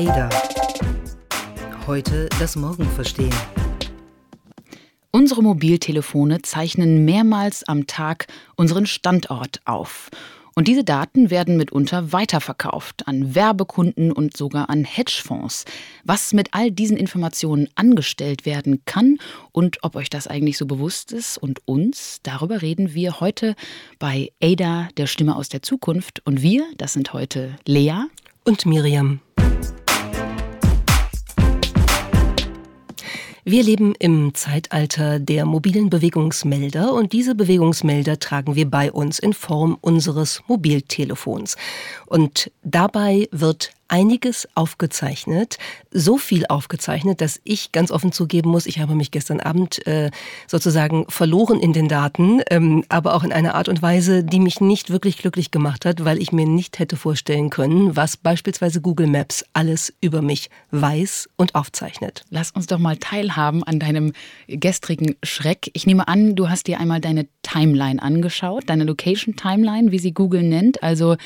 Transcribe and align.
Ada. 0.00 0.30
Heute 1.86 2.30
das 2.38 2.56
Morgen 2.56 2.86
verstehen. 2.86 3.34
Unsere 5.10 5.42
Mobiltelefone 5.42 6.40
zeichnen 6.40 7.04
mehrmals 7.04 7.68
am 7.68 7.86
Tag 7.86 8.26
unseren 8.56 8.86
Standort 8.86 9.60
auf. 9.66 10.08
Und 10.54 10.68
diese 10.68 10.84
Daten 10.84 11.30
werden 11.30 11.58
mitunter 11.58 12.14
weiterverkauft 12.14 13.06
an 13.08 13.34
Werbekunden 13.34 14.10
und 14.10 14.34
sogar 14.34 14.70
an 14.70 14.84
Hedgefonds. 14.84 15.66
Was 16.04 16.32
mit 16.32 16.48
all 16.52 16.70
diesen 16.70 16.96
Informationen 16.96 17.68
angestellt 17.74 18.46
werden 18.46 18.80
kann 18.86 19.18
und 19.52 19.84
ob 19.84 19.96
euch 19.96 20.08
das 20.08 20.26
eigentlich 20.26 20.56
so 20.56 20.64
bewusst 20.64 21.12
ist 21.12 21.36
und 21.36 21.60
uns, 21.68 22.20
darüber 22.22 22.62
reden 22.62 22.94
wir 22.94 23.20
heute 23.20 23.54
bei 23.98 24.32
Ada, 24.42 24.88
der 24.96 25.06
Stimme 25.06 25.36
aus 25.36 25.50
der 25.50 25.60
Zukunft. 25.60 26.22
Und 26.24 26.40
wir, 26.40 26.64
das 26.78 26.94
sind 26.94 27.12
heute 27.12 27.58
Lea 27.66 28.04
und 28.44 28.64
Miriam. 28.64 29.20
Wir 33.44 33.62
leben 33.62 33.94
im 33.98 34.34
Zeitalter 34.34 35.18
der 35.18 35.46
mobilen 35.46 35.88
Bewegungsmelder 35.88 36.92
und 36.92 37.12
diese 37.12 37.34
Bewegungsmelder 37.34 38.18
tragen 38.18 38.54
wir 38.54 38.68
bei 38.68 38.92
uns 38.92 39.18
in 39.18 39.32
Form 39.32 39.78
unseres 39.80 40.42
Mobiltelefons. 40.46 41.56
Und 42.06 42.50
dabei 42.62 43.28
wird 43.32 43.72
einiges 43.90 44.48
aufgezeichnet, 44.54 45.58
so 45.90 46.16
viel 46.16 46.46
aufgezeichnet, 46.46 47.20
dass 47.20 47.40
ich 47.44 47.72
ganz 47.72 47.90
offen 47.90 48.12
zugeben 48.12 48.50
muss, 48.50 48.66
ich 48.66 48.78
habe 48.78 48.94
mich 48.94 49.10
gestern 49.10 49.40
Abend 49.40 49.86
äh, 49.86 50.10
sozusagen 50.46 51.06
verloren 51.08 51.60
in 51.60 51.72
den 51.72 51.88
Daten, 51.88 52.40
ähm, 52.50 52.84
aber 52.88 53.14
auch 53.14 53.24
in 53.24 53.32
einer 53.32 53.54
Art 53.54 53.68
und 53.68 53.82
Weise, 53.82 54.22
die 54.22 54.38
mich 54.38 54.60
nicht 54.60 54.90
wirklich 54.90 55.18
glücklich 55.18 55.50
gemacht 55.50 55.84
hat, 55.84 56.04
weil 56.04 56.22
ich 56.22 56.30
mir 56.32 56.46
nicht 56.46 56.78
hätte 56.78 56.96
vorstellen 56.96 57.50
können, 57.50 57.96
was 57.96 58.16
beispielsweise 58.16 58.80
Google 58.80 59.08
Maps 59.08 59.44
alles 59.52 59.92
über 60.00 60.22
mich 60.22 60.50
weiß 60.70 61.28
und 61.36 61.56
aufzeichnet. 61.56 62.22
Lass 62.30 62.52
uns 62.52 62.66
doch 62.66 62.78
mal 62.78 62.96
teilhaben 62.96 63.64
an 63.64 63.80
deinem 63.80 64.12
gestrigen 64.46 65.16
Schreck. 65.24 65.70
Ich 65.74 65.86
nehme 65.86 66.06
an, 66.06 66.36
du 66.36 66.48
hast 66.48 66.68
dir 66.68 66.78
einmal 66.78 67.00
deine 67.00 67.26
Timeline 67.42 68.00
angeschaut, 68.00 68.64
deine 68.66 68.84
Location 68.84 69.34
Timeline, 69.34 69.90
wie 69.90 69.98
sie 69.98 70.12
Google 70.12 70.44
nennt, 70.44 70.82
also 70.82 71.16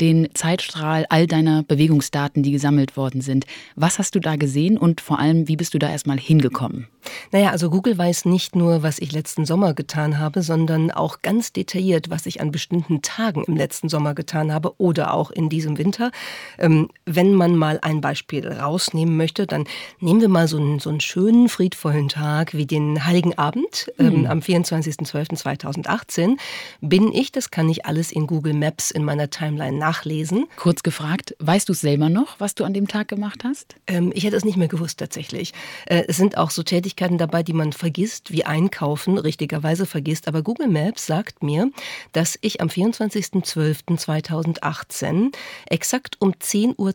den 0.00 0.28
Zeitstrahl 0.32 1.04
all 1.10 1.26
deiner 1.26 1.62
Bewegungsdaten. 1.62 2.13
Daten, 2.14 2.42
die 2.42 2.52
gesammelt 2.52 2.96
worden 2.96 3.20
sind. 3.20 3.46
Was 3.76 3.98
hast 3.98 4.14
du 4.14 4.20
da 4.20 4.36
gesehen 4.36 4.78
und 4.78 5.00
vor 5.00 5.18
allem, 5.18 5.48
wie 5.48 5.56
bist 5.56 5.74
du 5.74 5.78
da 5.78 5.90
erstmal 5.90 6.18
hingekommen? 6.18 6.88
Naja, 7.32 7.50
also 7.50 7.70
Google 7.70 7.96
weiß 7.96 8.24
nicht 8.24 8.56
nur, 8.56 8.82
was 8.82 8.98
ich 8.98 9.12
letzten 9.12 9.44
Sommer 9.46 9.74
getan 9.74 10.18
habe, 10.18 10.42
sondern 10.42 10.90
auch 10.90 11.22
ganz 11.22 11.52
detailliert, 11.52 12.10
was 12.10 12.26
ich 12.26 12.40
an 12.40 12.50
bestimmten 12.50 13.02
Tagen 13.02 13.44
im 13.44 13.56
letzten 13.56 13.88
Sommer 13.88 14.14
getan 14.14 14.52
habe 14.52 14.74
oder 14.78 15.14
auch 15.14 15.30
in 15.30 15.48
diesem 15.48 15.78
Winter. 15.78 16.10
Ähm, 16.58 16.88
wenn 17.06 17.34
man 17.34 17.56
mal 17.56 17.78
ein 17.82 18.00
Beispiel 18.00 18.46
rausnehmen 18.46 19.16
möchte, 19.16 19.46
dann 19.46 19.64
nehmen 20.00 20.20
wir 20.20 20.28
mal 20.28 20.48
so 20.48 20.56
einen, 20.56 20.78
so 20.78 20.90
einen 20.90 21.00
schönen, 21.00 21.48
friedvollen 21.48 22.08
Tag 22.08 22.54
wie 22.54 22.66
den 22.66 23.04
Heiligen 23.06 23.36
Abend 23.38 23.92
ähm, 23.98 24.20
mhm. 24.20 24.26
am 24.26 24.38
24.12.2018. 24.40 26.36
Bin 26.80 27.12
ich, 27.12 27.32
das 27.32 27.50
kann 27.50 27.68
ich 27.68 27.86
alles 27.86 28.12
in 28.12 28.26
Google 28.26 28.54
Maps 28.54 28.90
in 28.90 29.04
meiner 29.04 29.30
Timeline 29.30 29.78
nachlesen. 29.78 30.46
Kurz 30.56 30.82
gefragt, 30.82 31.36
weißt 31.38 31.68
du 31.68 31.72
es 31.72 31.80
selber 31.80 32.08
noch, 32.08 32.40
was 32.40 32.54
du 32.54 32.64
an 32.64 32.74
dem 32.74 32.88
Tag 32.88 33.08
gemacht 33.08 33.44
hast? 33.44 33.76
Ähm, 33.86 34.12
ich 34.14 34.24
hätte 34.24 34.36
es 34.36 34.44
nicht 34.44 34.56
mehr 34.56 34.68
gewusst 34.68 34.98
tatsächlich. 34.98 35.52
Äh, 35.86 36.04
es 36.08 36.16
sind 36.16 36.36
auch 36.36 36.50
so 36.50 36.62
Tätigkeiten, 36.62 36.93
Tätigkeiten 36.94 37.18
dabei, 37.18 37.42
die 37.42 37.52
man 37.52 37.72
vergisst, 37.72 38.30
wie 38.30 38.44
Einkaufen 38.44 39.18
richtigerweise 39.18 39.84
vergisst. 39.86 40.28
Aber 40.28 40.42
Google 40.42 40.68
Maps 40.68 41.06
sagt 41.06 41.42
mir, 41.42 41.72
dass 42.12 42.38
ich 42.40 42.60
am 42.60 42.68
24.12.2018 42.68 45.34
exakt 45.66 46.14
um 46.20 46.30
10.20 46.32 46.78
Uhr 46.78 46.94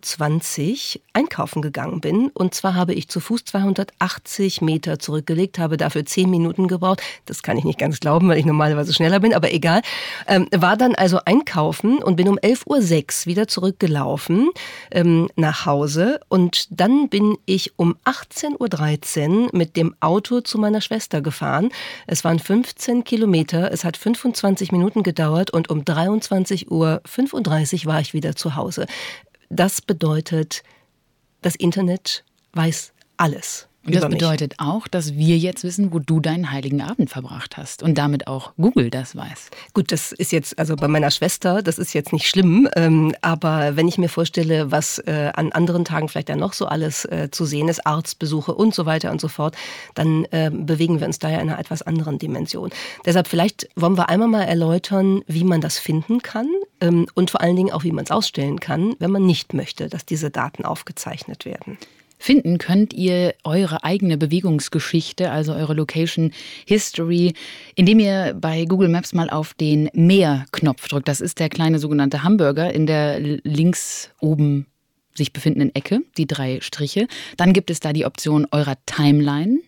einkaufen 1.13 1.61
gegangen 1.61 1.99
bin. 2.01 2.31
Und 2.33 2.53
zwar 2.53 2.75
habe 2.75 2.93
ich 2.93 3.07
zu 3.09 3.19
Fuß 3.19 3.43
280 3.45 4.61
Meter 4.61 4.99
zurückgelegt, 4.99 5.57
habe 5.59 5.75
dafür 5.77 6.05
10 6.05 6.29
Minuten 6.29 6.69
gebraucht. 6.69 7.01
Das 7.25 7.43
kann 7.43 7.57
ich 7.57 7.65
nicht 7.65 7.79
ganz 7.79 7.99
glauben, 7.99 8.29
weil 8.29 8.38
ich 8.38 8.45
normalerweise 8.45 8.93
schneller 8.93 9.19
bin, 9.19 9.33
aber 9.33 9.51
egal. 9.51 9.81
Ähm, 10.27 10.47
war 10.55 10.77
dann 10.77 10.95
also 10.95 11.19
einkaufen 11.25 12.01
und 12.01 12.15
bin 12.15 12.29
um 12.29 12.38
11.06 12.38 12.67
Uhr 12.67 12.79
wieder 13.25 13.49
zurückgelaufen 13.49 14.51
ähm, 14.91 15.27
nach 15.35 15.65
Hause. 15.65 16.21
Und 16.29 16.67
dann 16.69 17.09
bin 17.09 17.35
ich 17.45 17.73
um 17.77 17.97
18.13 18.05 19.29
Uhr 19.29 19.49
mit 19.51 19.75
dem 19.75 19.88
Auto 20.00 20.41
zu 20.41 20.57
meiner 20.57 20.81
Schwester 20.81 21.22
gefahren. 21.22 21.69
Es 22.07 22.23
waren 22.23 22.39
15 22.39 23.03
Kilometer, 23.03 23.72
es 23.72 23.83
hat 23.83 23.95
25 23.95 24.72
Minuten 24.72 25.03
gedauert 25.03 25.51
und 25.51 25.69
um 25.69 25.81
23.35 25.81 26.69
Uhr 26.69 27.85
war 27.85 28.01
ich 28.01 28.13
wieder 28.13 28.35
zu 28.35 28.55
Hause. 28.55 28.85
Das 29.50 29.81
bedeutet, 29.81 30.63
das 31.41 31.55
Internet 31.55 32.25
weiß 32.53 32.94
alles. 33.17 33.69
Und 33.95 34.03
das 34.03 34.09
bedeutet 34.09 34.55
auch, 34.57 34.88
dass 34.88 35.16
wir 35.16 35.38
jetzt 35.38 35.63
wissen, 35.63 35.91
wo 35.94 36.00
du 36.00 36.19
deinen 36.19 36.51
heiligen 36.51 36.81
Abend 36.81 37.09
verbracht 37.09 37.57
hast 37.57 37.83
und 37.83 37.97
damit 37.97 38.27
auch 38.27 38.53
Google 38.57 38.89
das 38.89 39.16
weiß. 39.16 39.50
Gut, 39.73 39.91
das 39.91 40.11
ist 40.11 40.31
jetzt, 40.31 40.57
also 40.59 40.75
bei 40.75 40.88
meiner 40.88 41.11
Schwester, 41.11 41.61
das 41.61 41.77
ist 41.77 41.94
jetzt 41.94 42.13
nicht 42.13 42.27
schlimm, 42.27 42.69
ähm, 42.75 43.16
aber 43.22 43.75
wenn 43.75 43.88
ich 43.88 43.97
mir 43.97 44.09
vorstelle, 44.09 44.72
was 44.72 45.00
äh, 45.00 45.31
an 45.33 45.51
anderen 45.51 45.85
Tagen 45.85 46.09
vielleicht 46.09 46.29
dann 46.29 46.39
noch 46.39 46.53
so 46.53 46.66
alles 46.66 47.05
äh, 47.05 47.29
zu 47.31 47.45
sehen 47.45 47.67
ist, 47.67 47.85
Arztbesuche 47.85 48.53
und 48.53 48.75
so 48.75 48.85
weiter 48.85 49.11
und 49.11 49.22
so 49.22 49.27
fort, 49.27 49.55
dann 49.95 50.25
äh, 50.31 50.51
bewegen 50.53 51.00
wir 51.00 51.07
uns 51.07 51.19
da 51.19 51.29
ja 51.29 51.39
in 51.39 51.50
einer 51.50 51.59
etwas 51.59 51.81
anderen 51.81 52.19
Dimension. 52.19 52.69
Deshalb 53.06 53.27
vielleicht 53.27 53.69
wollen 53.75 53.97
wir 53.97 54.09
einmal 54.09 54.27
mal 54.27 54.44
erläutern, 54.44 55.21
wie 55.27 55.44
man 55.44 55.61
das 55.61 55.79
finden 55.79 56.21
kann 56.21 56.47
ähm, 56.81 57.07
und 57.16 57.31
vor 57.31 57.41
allen 57.41 57.56
Dingen 57.56 57.71
auch, 57.71 57.83
wie 57.83 57.91
man 57.91 58.06
es 58.06 58.11
ausstellen 58.11 58.59
kann, 58.59 58.95
wenn 59.00 59.11
man 59.11 59.25
nicht 59.25 59.53
möchte, 59.53 59.89
dass 59.89 60.06
diese 60.06 60.29
Daten 60.29 60.66
aufgezeichnet 60.66 61.45
werden 61.45 61.77
finden 62.19 62.57
könnt 62.57 62.94
ihr 62.94 63.34
eure 63.44 63.84
eigene 63.84 64.18
Bewegungsgeschichte, 64.18 65.31
also 65.31 65.53
eure 65.53 65.74
Location 65.74 66.31
History, 66.68 67.34
indem 67.75 68.00
ihr 68.00 68.35
bei 68.40 68.66
Google 68.66 68.90
Maps 68.90 69.13
mal 69.13 69.30
auf 69.30 69.53
den 69.53 69.90
Mehr-Knopf 69.94 70.88
drückt. 70.90 71.07
Das 71.07 71.22
ist 71.22 71.40
der 71.40 71.50
kleine 71.50 71.80
sogenannte 71.80 72.24
Hamburger 72.24 72.72
in 72.74 72.85
der 72.85 73.19
links 73.19 74.12
oben 74.19 74.68
sich 75.16 75.34
befindenden 75.34 75.74
Ecke, 75.74 76.02
die 76.18 76.28
drei 76.28 76.59
Striche. 76.62 77.07
Dann 77.38 77.53
gibt 77.53 77.72
es 77.72 77.80
da 77.80 77.94
die 77.94 78.06
Option 78.06 78.47
eurer 78.51 78.75
Timeline. 78.86 79.59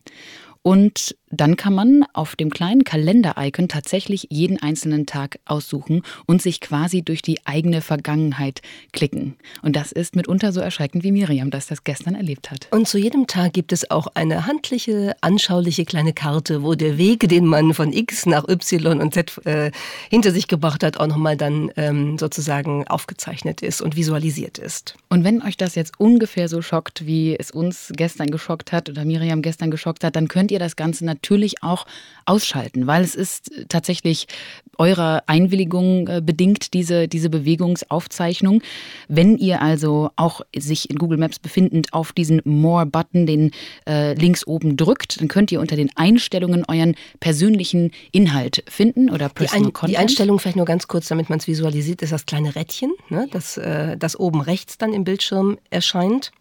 Und 0.61 1.15
dann 1.31 1.55
kann 1.55 1.73
man 1.73 2.05
auf 2.13 2.35
dem 2.35 2.49
kleinen 2.49 2.83
Kalender-Icon 2.83 3.69
tatsächlich 3.69 4.27
jeden 4.29 4.61
einzelnen 4.61 5.05
Tag 5.05 5.39
aussuchen 5.45 6.03
und 6.25 6.41
sich 6.41 6.59
quasi 6.59 7.01
durch 7.01 7.21
die 7.21 7.39
eigene 7.45 7.81
Vergangenheit 7.81 8.61
klicken. 8.91 9.35
Und 9.61 9.75
das 9.75 9.91
ist 9.91 10.15
mitunter 10.15 10.51
so 10.51 10.59
erschreckend, 10.59 11.03
wie 11.03 11.11
Miriam 11.11 11.49
das 11.49 11.67
das 11.67 11.83
gestern 11.83 12.15
erlebt 12.15 12.51
hat. 12.51 12.67
Und 12.71 12.87
zu 12.87 12.97
jedem 12.97 13.27
Tag 13.27 13.53
gibt 13.53 13.71
es 13.71 13.89
auch 13.89 14.07
eine 14.13 14.45
handliche, 14.45 15.15
anschauliche 15.21 15.85
kleine 15.85 16.13
Karte, 16.13 16.63
wo 16.63 16.75
der 16.75 16.97
Weg, 16.97 17.29
den 17.29 17.45
man 17.45 17.73
von 17.73 17.93
X 17.93 18.25
nach 18.25 18.47
Y 18.47 18.99
und 18.99 19.13
Z 19.13 19.45
äh, 19.45 19.71
hinter 20.09 20.31
sich 20.31 20.47
gebracht 20.47 20.83
hat, 20.83 20.97
auch 20.97 21.07
nochmal 21.07 21.37
dann 21.37 21.71
ähm, 21.77 22.17
sozusagen 22.17 22.87
aufgezeichnet 22.87 23.61
ist 23.61 23.81
und 23.81 23.95
visualisiert 23.95 24.57
ist. 24.57 24.95
Und 25.09 25.23
wenn 25.23 25.41
euch 25.41 25.55
das 25.55 25.75
jetzt 25.75 25.99
ungefähr 25.99 26.49
so 26.49 26.61
schockt, 26.61 27.05
wie 27.05 27.37
es 27.37 27.51
uns 27.51 27.91
gestern 27.95 28.31
geschockt 28.31 28.71
hat 28.71 28.89
oder 28.89 29.05
Miriam 29.05 29.41
gestern 29.41 29.71
geschockt 29.71 30.03
hat, 30.03 30.15
dann 30.15 30.27
könnt 30.27 30.51
ihr 30.51 30.59
das 30.59 30.75
Ganze 30.75 31.05
natürlich 31.05 31.20
natürlich 31.21 31.61
auch 31.61 31.85
ausschalten, 32.25 32.87
weil 32.87 33.03
es 33.03 33.15
ist 33.15 33.51
tatsächlich 33.69 34.27
eurer 34.77 35.23
Einwilligung 35.27 36.07
äh, 36.07 36.21
bedingt, 36.23 36.73
diese, 36.73 37.07
diese 37.07 37.29
Bewegungsaufzeichnung. 37.29 38.61
Wenn 39.07 39.37
ihr 39.37 39.61
also 39.61 40.09
auch 40.15 40.41
sich 40.55 40.89
in 40.89 40.97
Google 40.97 41.19
Maps 41.19 41.37
befindend 41.39 41.93
auf 41.93 42.13
diesen 42.13 42.41
More-Button, 42.45 43.25
den 43.25 43.51
äh, 43.87 44.13
links 44.13 44.47
oben 44.47 44.77
drückt, 44.77 45.21
dann 45.21 45.27
könnt 45.27 45.51
ihr 45.51 45.59
unter 45.59 45.75
den 45.75 45.91
Einstellungen 45.95 46.65
euren 46.67 46.95
persönlichen 47.19 47.91
Inhalt 48.11 48.63
finden 48.67 49.09
oder 49.09 49.29
Personal 49.29 49.61
die, 49.61 49.67
Ein 49.67 49.73
Content. 49.73 49.91
die 49.91 49.97
Einstellung 49.97 50.39
vielleicht 50.39 50.57
nur 50.57 50.65
ganz 50.65 50.87
kurz, 50.87 51.07
damit 51.07 51.29
man 51.29 51.37
es 51.37 51.47
visualisiert, 51.47 52.01
ist 52.01 52.11
das 52.11 52.25
kleine 52.25 52.55
Rädchen, 52.55 52.91
ne, 53.09 53.27
das, 53.31 53.57
äh, 53.57 53.97
das 53.97 54.19
oben 54.19 54.41
rechts 54.41 54.77
dann 54.77 54.93
im 54.93 55.03
Bildschirm 55.03 55.59
erscheint. 55.69 56.31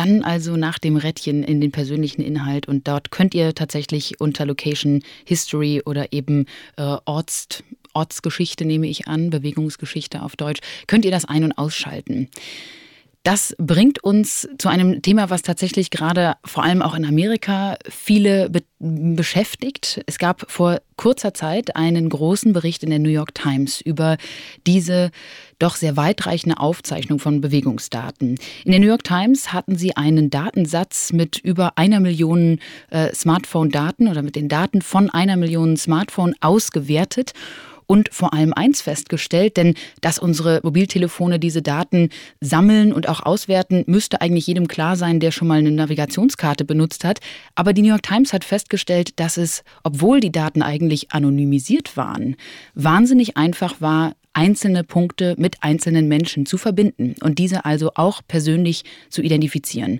Dann 0.00 0.22
also 0.22 0.56
nach 0.56 0.78
dem 0.78 0.96
Rädchen 0.96 1.42
in 1.44 1.60
den 1.60 1.72
persönlichen 1.72 2.22
Inhalt 2.22 2.66
und 2.66 2.88
dort 2.88 3.10
könnt 3.10 3.34
ihr 3.34 3.54
tatsächlich 3.54 4.18
unter 4.18 4.46
Location 4.46 5.02
History 5.26 5.82
oder 5.84 6.14
eben 6.14 6.46
äh, 6.78 6.96
Orts, 7.04 7.62
Ortsgeschichte 7.92 8.64
nehme 8.64 8.86
ich 8.86 9.08
an, 9.08 9.28
Bewegungsgeschichte 9.28 10.22
auf 10.22 10.36
Deutsch, 10.36 10.60
könnt 10.86 11.04
ihr 11.04 11.10
das 11.10 11.26
ein- 11.26 11.44
und 11.44 11.52
ausschalten. 11.52 12.30
Das 13.22 13.54
bringt 13.58 14.02
uns 14.02 14.48
zu 14.56 14.70
einem 14.70 15.02
Thema, 15.02 15.28
was 15.28 15.42
tatsächlich 15.42 15.90
gerade 15.90 16.36
vor 16.42 16.64
allem 16.64 16.80
auch 16.80 16.94
in 16.94 17.04
Amerika 17.04 17.76
viele 17.88 18.48
be 18.48 18.62
beschäftigt. 18.82 20.00
Es 20.06 20.18
gab 20.18 20.50
vor 20.50 20.80
kurzer 20.96 21.34
Zeit 21.34 21.76
einen 21.76 22.08
großen 22.08 22.54
Bericht 22.54 22.82
in 22.82 22.88
der 22.88 22.98
New 22.98 23.10
York 23.10 23.34
Times 23.34 23.82
über 23.82 24.16
diese 24.66 25.10
doch 25.58 25.76
sehr 25.76 25.98
weitreichende 25.98 26.58
Aufzeichnung 26.58 27.18
von 27.18 27.42
Bewegungsdaten. 27.42 28.38
In 28.64 28.70
der 28.70 28.80
New 28.80 28.86
York 28.86 29.04
Times 29.04 29.52
hatten 29.52 29.76
sie 29.76 29.98
einen 29.98 30.30
Datensatz 30.30 31.12
mit 31.12 31.36
über 31.36 31.76
einer 31.76 32.00
Million 32.00 32.58
äh, 32.88 33.14
Smartphone-Daten 33.14 34.08
oder 34.08 34.22
mit 34.22 34.34
den 34.34 34.48
Daten 34.48 34.80
von 34.80 35.10
einer 35.10 35.36
Million 35.36 35.76
Smartphone 35.76 36.34
ausgewertet 36.40 37.34
und 37.90 38.08
vor 38.12 38.32
allem 38.32 38.52
eins 38.54 38.82
festgestellt, 38.82 39.56
denn 39.56 39.74
dass 40.00 40.20
unsere 40.20 40.60
Mobiltelefone 40.62 41.40
diese 41.40 41.60
Daten 41.60 42.10
sammeln 42.40 42.92
und 42.92 43.08
auch 43.08 43.20
auswerten, 43.26 43.82
müsste 43.88 44.20
eigentlich 44.20 44.46
jedem 44.46 44.68
klar 44.68 44.94
sein, 44.94 45.18
der 45.18 45.32
schon 45.32 45.48
mal 45.48 45.58
eine 45.58 45.72
Navigationskarte 45.72 46.64
benutzt 46.64 47.02
hat. 47.02 47.18
Aber 47.56 47.72
die 47.72 47.82
New 47.82 47.88
York 47.88 48.04
Times 48.04 48.32
hat 48.32 48.44
festgestellt, 48.44 49.18
dass 49.18 49.36
es, 49.36 49.64
obwohl 49.82 50.20
die 50.20 50.30
Daten 50.30 50.62
eigentlich 50.62 51.10
anonymisiert 51.10 51.96
waren, 51.96 52.36
wahnsinnig 52.74 53.36
einfach 53.36 53.80
war, 53.80 54.14
einzelne 54.34 54.84
Punkte 54.84 55.34
mit 55.36 55.56
einzelnen 55.64 56.06
Menschen 56.06 56.46
zu 56.46 56.58
verbinden 56.58 57.16
und 57.24 57.40
diese 57.40 57.64
also 57.64 57.90
auch 57.96 58.22
persönlich 58.28 58.84
zu 59.08 59.20
identifizieren. 59.20 59.98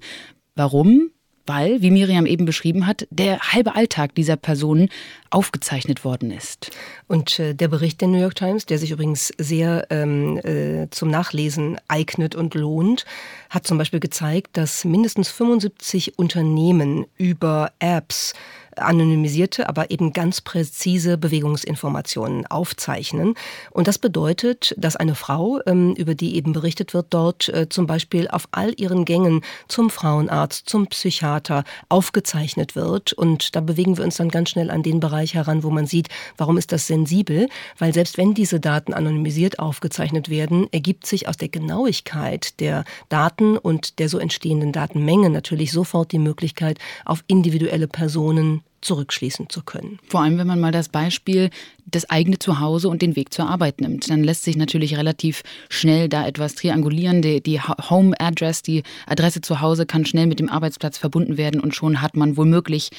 Warum? 0.54 1.10
Weil, 1.50 1.82
wie 1.82 1.90
Miriam 1.90 2.26
eben 2.26 2.44
beschrieben 2.44 2.86
hat, 2.86 3.08
der 3.10 3.40
halbe 3.40 3.74
Alltag 3.74 4.14
dieser 4.14 4.36
Personen 4.36 4.88
aufgezeichnet 5.30 6.04
worden 6.04 6.30
ist. 6.30 6.70
Und 7.08 7.40
äh, 7.40 7.54
der 7.54 7.66
Bericht 7.66 8.00
der 8.00 8.06
New 8.06 8.20
York 8.20 8.36
Times, 8.36 8.66
der 8.66 8.78
sich 8.78 8.92
übrigens 8.92 9.32
sehr 9.36 9.88
ähm, 9.90 10.38
äh, 10.44 10.88
zum 10.90 11.10
Nachlesen 11.10 11.76
eignet 11.88 12.36
und 12.36 12.54
lohnt, 12.54 13.04
hat 13.48 13.66
zum 13.66 13.78
Beispiel 13.78 13.98
gezeigt, 13.98 14.56
dass 14.56 14.84
mindestens 14.84 15.28
75 15.28 16.16
Unternehmen 16.20 17.06
über 17.16 17.72
Apps 17.80 18.34
anonymisierte, 18.76 19.68
aber 19.68 19.90
eben 19.90 20.12
ganz 20.12 20.40
präzise 20.40 21.18
Bewegungsinformationen 21.18 22.46
aufzeichnen. 22.46 23.34
Und 23.70 23.88
das 23.88 23.98
bedeutet, 23.98 24.74
dass 24.78 24.96
eine 24.96 25.14
Frau, 25.14 25.60
ähm, 25.66 25.94
über 25.94 26.14
die 26.14 26.36
eben 26.36 26.52
berichtet 26.52 26.94
wird, 26.94 27.06
dort 27.10 27.48
äh, 27.48 27.68
zum 27.68 27.86
Beispiel 27.86 28.28
auf 28.28 28.48
all 28.52 28.72
ihren 28.80 29.04
Gängen 29.04 29.42
zum 29.68 29.90
Frauenarzt, 29.90 30.68
zum 30.68 30.86
Psychiater 30.86 31.64
aufgezeichnet 31.88 32.76
wird. 32.76 33.12
Und 33.12 33.54
da 33.56 33.60
bewegen 33.60 33.96
wir 33.96 34.04
uns 34.04 34.16
dann 34.16 34.28
ganz 34.28 34.50
schnell 34.50 34.70
an 34.70 34.82
den 34.82 35.00
Bereich 35.00 35.34
heran, 35.34 35.62
wo 35.62 35.70
man 35.70 35.86
sieht, 35.86 36.08
warum 36.36 36.58
ist 36.58 36.72
das 36.72 36.86
sensibel? 36.86 37.48
Weil 37.78 37.92
selbst 37.92 38.18
wenn 38.18 38.34
diese 38.34 38.60
Daten 38.60 38.94
anonymisiert 38.94 39.58
aufgezeichnet 39.58 40.28
werden, 40.28 40.66
ergibt 40.72 41.06
sich 41.06 41.28
aus 41.28 41.36
der 41.36 41.48
Genauigkeit 41.48 42.60
der 42.60 42.84
Daten 43.08 43.56
und 43.56 43.98
der 43.98 44.08
so 44.08 44.18
entstehenden 44.18 44.72
Datenmenge 44.72 45.30
natürlich 45.30 45.72
sofort 45.72 46.12
die 46.12 46.18
Möglichkeit, 46.18 46.78
auf 47.04 47.24
individuelle 47.26 47.88
Personen 47.88 48.62
zurückschließen 48.80 49.48
zu 49.48 49.62
können. 49.62 49.98
Vor 50.08 50.22
allem, 50.22 50.38
wenn 50.38 50.46
man 50.46 50.60
mal 50.60 50.72
das 50.72 50.88
Beispiel 50.88 51.50
das 51.86 52.08
eigene 52.08 52.38
Zuhause 52.38 52.88
und 52.88 53.02
den 53.02 53.16
Weg 53.16 53.32
zur 53.32 53.48
Arbeit 53.48 53.80
nimmt, 53.80 54.08
dann 54.08 54.24
lässt 54.24 54.44
sich 54.44 54.56
natürlich 54.56 54.96
relativ 54.96 55.42
schnell 55.68 56.08
da 56.08 56.26
etwas 56.26 56.54
triangulieren. 56.54 57.22
Die, 57.22 57.42
die 57.42 57.60
Home 57.60 58.18
Address, 58.18 58.62
die 58.62 58.82
Adresse 59.06 59.40
zu 59.40 59.60
Hause 59.60 59.86
kann 59.86 60.04
schnell 60.04 60.26
mit 60.26 60.40
dem 60.40 60.48
Arbeitsplatz 60.48 60.98
verbunden 60.98 61.36
werden 61.36 61.60
und 61.60 61.74
schon 61.74 62.00
hat 62.00 62.16
man 62.16 62.36
womöglich 62.36 62.90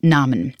Namen. 0.00 0.54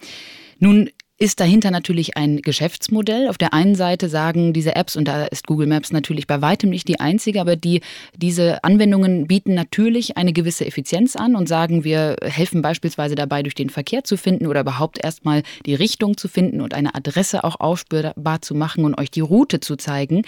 Nun 0.58 0.88
ist 1.16 1.38
dahinter 1.38 1.70
natürlich 1.70 2.16
ein 2.16 2.42
Geschäftsmodell. 2.42 3.28
Auf 3.28 3.38
der 3.38 3.54
einen 3.54 3.76
Seite 3.76 4.08
sagen 4.08 4.52
diese 4.52 4.74
Apps, 4.74 4.96
und 4.96 5.06
da 5.06 5.26
ist 5.26 5.46
Google 5.46 5.68
Maps 5.68 5.92
natürlich 5.92 6.26
bei 6.26 6.42
weitem 6.42 6.70
nicht 6.70 6.88
die 6.88 6.98
einzige, 6.98 7.40
aber 7.40 7.54
die, 7.54 7.82
diese 8.16 8.64
Anwendungen 8.64 9.28
bieten 9.28 9.54
natürlich 9.54 10.16
eine 10.16 10.32
gewisse 10.32 10.66
Effizienz 10.66 11.14
an 11.14 11.36
und 11.36 11.48
sagen, 11.48 11.84
wir 11.84 12.16
helfen 12.22 12.62
beispielsweise 12.62 13.14
dabei, 13.14 13.44
durch 13.44 13.54
den 13.54 13.70
Verkehr 13.70 14.02
zu 14.02 14.16
finden 14.16 14.48
oder 14.48 14.62
überhaupt 14.62 15.04
erstmal 15.04 15.44
die 15.66 15.74
Richtung 15.74 16.16
zu 16.16 16.26
finden 16.26 16.60
und 16.60 16.74
eine 16.74 16.96
Adresse 16.96 17.44
auch 17.44 17.60
aufspürbar 17.60 18.42
zu 18.42 18.56
machen 18.56 18.84
und 18.84 18.98
euch 18.98 19.10
die 19.12 19.20
Route 19.20 19.60
zu 19.60 19.76
zeigen. 19.76 20.22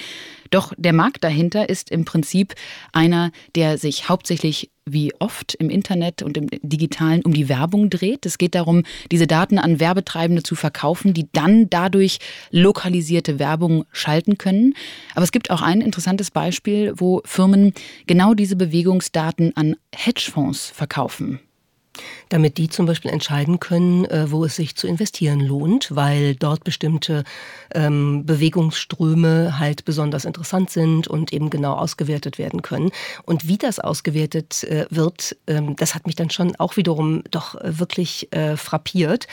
Doch 0.56 0.72
der 0.78 0.94
Markt 0.94 1.22
dahinter 1.22 1.68
ist 1.68 1.90
im 1.90 2.06
Prinzip 2.06 2.54
einer, 2.94 3.30
der 3.56 3.76
sich 3.76 4.08
hauptsächlich 4.08 4.70
wie 4.86 5.12
oft 5.18 5.54
im 5.56 5.68
Internet 5.68 6.22
und 6.22 6.38
im 6.38 6.48
digitalen 6.62 7.20
um 7.26 7.34
die 7.34 7.50
Werbung 7.50 7.90
dreht. 7.90 8.24
Es 8.24 8.38
geht 8.38 8.54
darum, 8.54 8.84
diese 9.12 9.26
Daten 9.26 9.58
an 9.58 9.80
Werbetreibende 9.80 10.42
zu 10.42 10.54
verkaufen, 10.54 11.12
die 11.12 11.28
dann 11.34 11.68
dadurch 11.68 12.20
lokalisierte 12.52 13.38
Werbung 13.38 13.84
schalten 13.92 14.38
können. 14.38 14.72
Aber 15.14 15.24
es 15.24 15.30
gibt 15.30 15.50
auch 15.50 15.60
ein 15.60 15.82
interessantes 15.82 16.30
Beispiel, 16.30 16.94
wo 16.96 17.20
Firmen 17.26 17.74
genau 18.06 18.32
diese 18.32 18.56
Bewegungsdaten 18.56 19.54
an 19.58 19.76
Hedgefonds 19.94 20.70
verkaufen 20.70 21.38
damit 22.28 22.58
die 22.58 22.68
zum 22.68 22.86
Beispiel 22.86 23.10
entscheiden 23.10 23.60
können, 23.60 24.04
äh, 24.06 24.30
wo 24.30 24.44
es 24.44 24.56
sich 24.56 24.76
zu 24.76 24.86
investieren 24.86 25.40
lohnt, 25.40 25.94
weil 25.94 26.34
dort 26.34 26.64
bestimmte 26.64 27.24
ähm, 27.74 28.24
Bewegungsströme 28.26 29.58
halt 29.58 29.84
besonders 29.84 30.24
interessant 30.24 30.70
sind 30.70 31.08
und 31.08 31.32
eben 31.32 31.50
genau 31.50 31.74
ausgewertet 31.74 32.38
werden 32.38 32.62
können. 32.62 32.90
Und 33.24 33.48
wie 33.48 33.58
das 33.58 33.78
ausgewertet 33.78 34.64
äh, 34.64 34.86
wird, 34.90 35.36
ähm, 35.46 35.76
das 35.76 35.94
hat 35.94 36.06
mich 36.06 36.16
dann 36.16 36.30
schon 36.30 36.56
auch 36.56 36.76
wiederum 36.76 37.22
doch 37.30 37.54
äh, 37.54 37.78
wirklich 37.78 38.32
äh, 38.32 38.56
frappiert. 38.56 39.26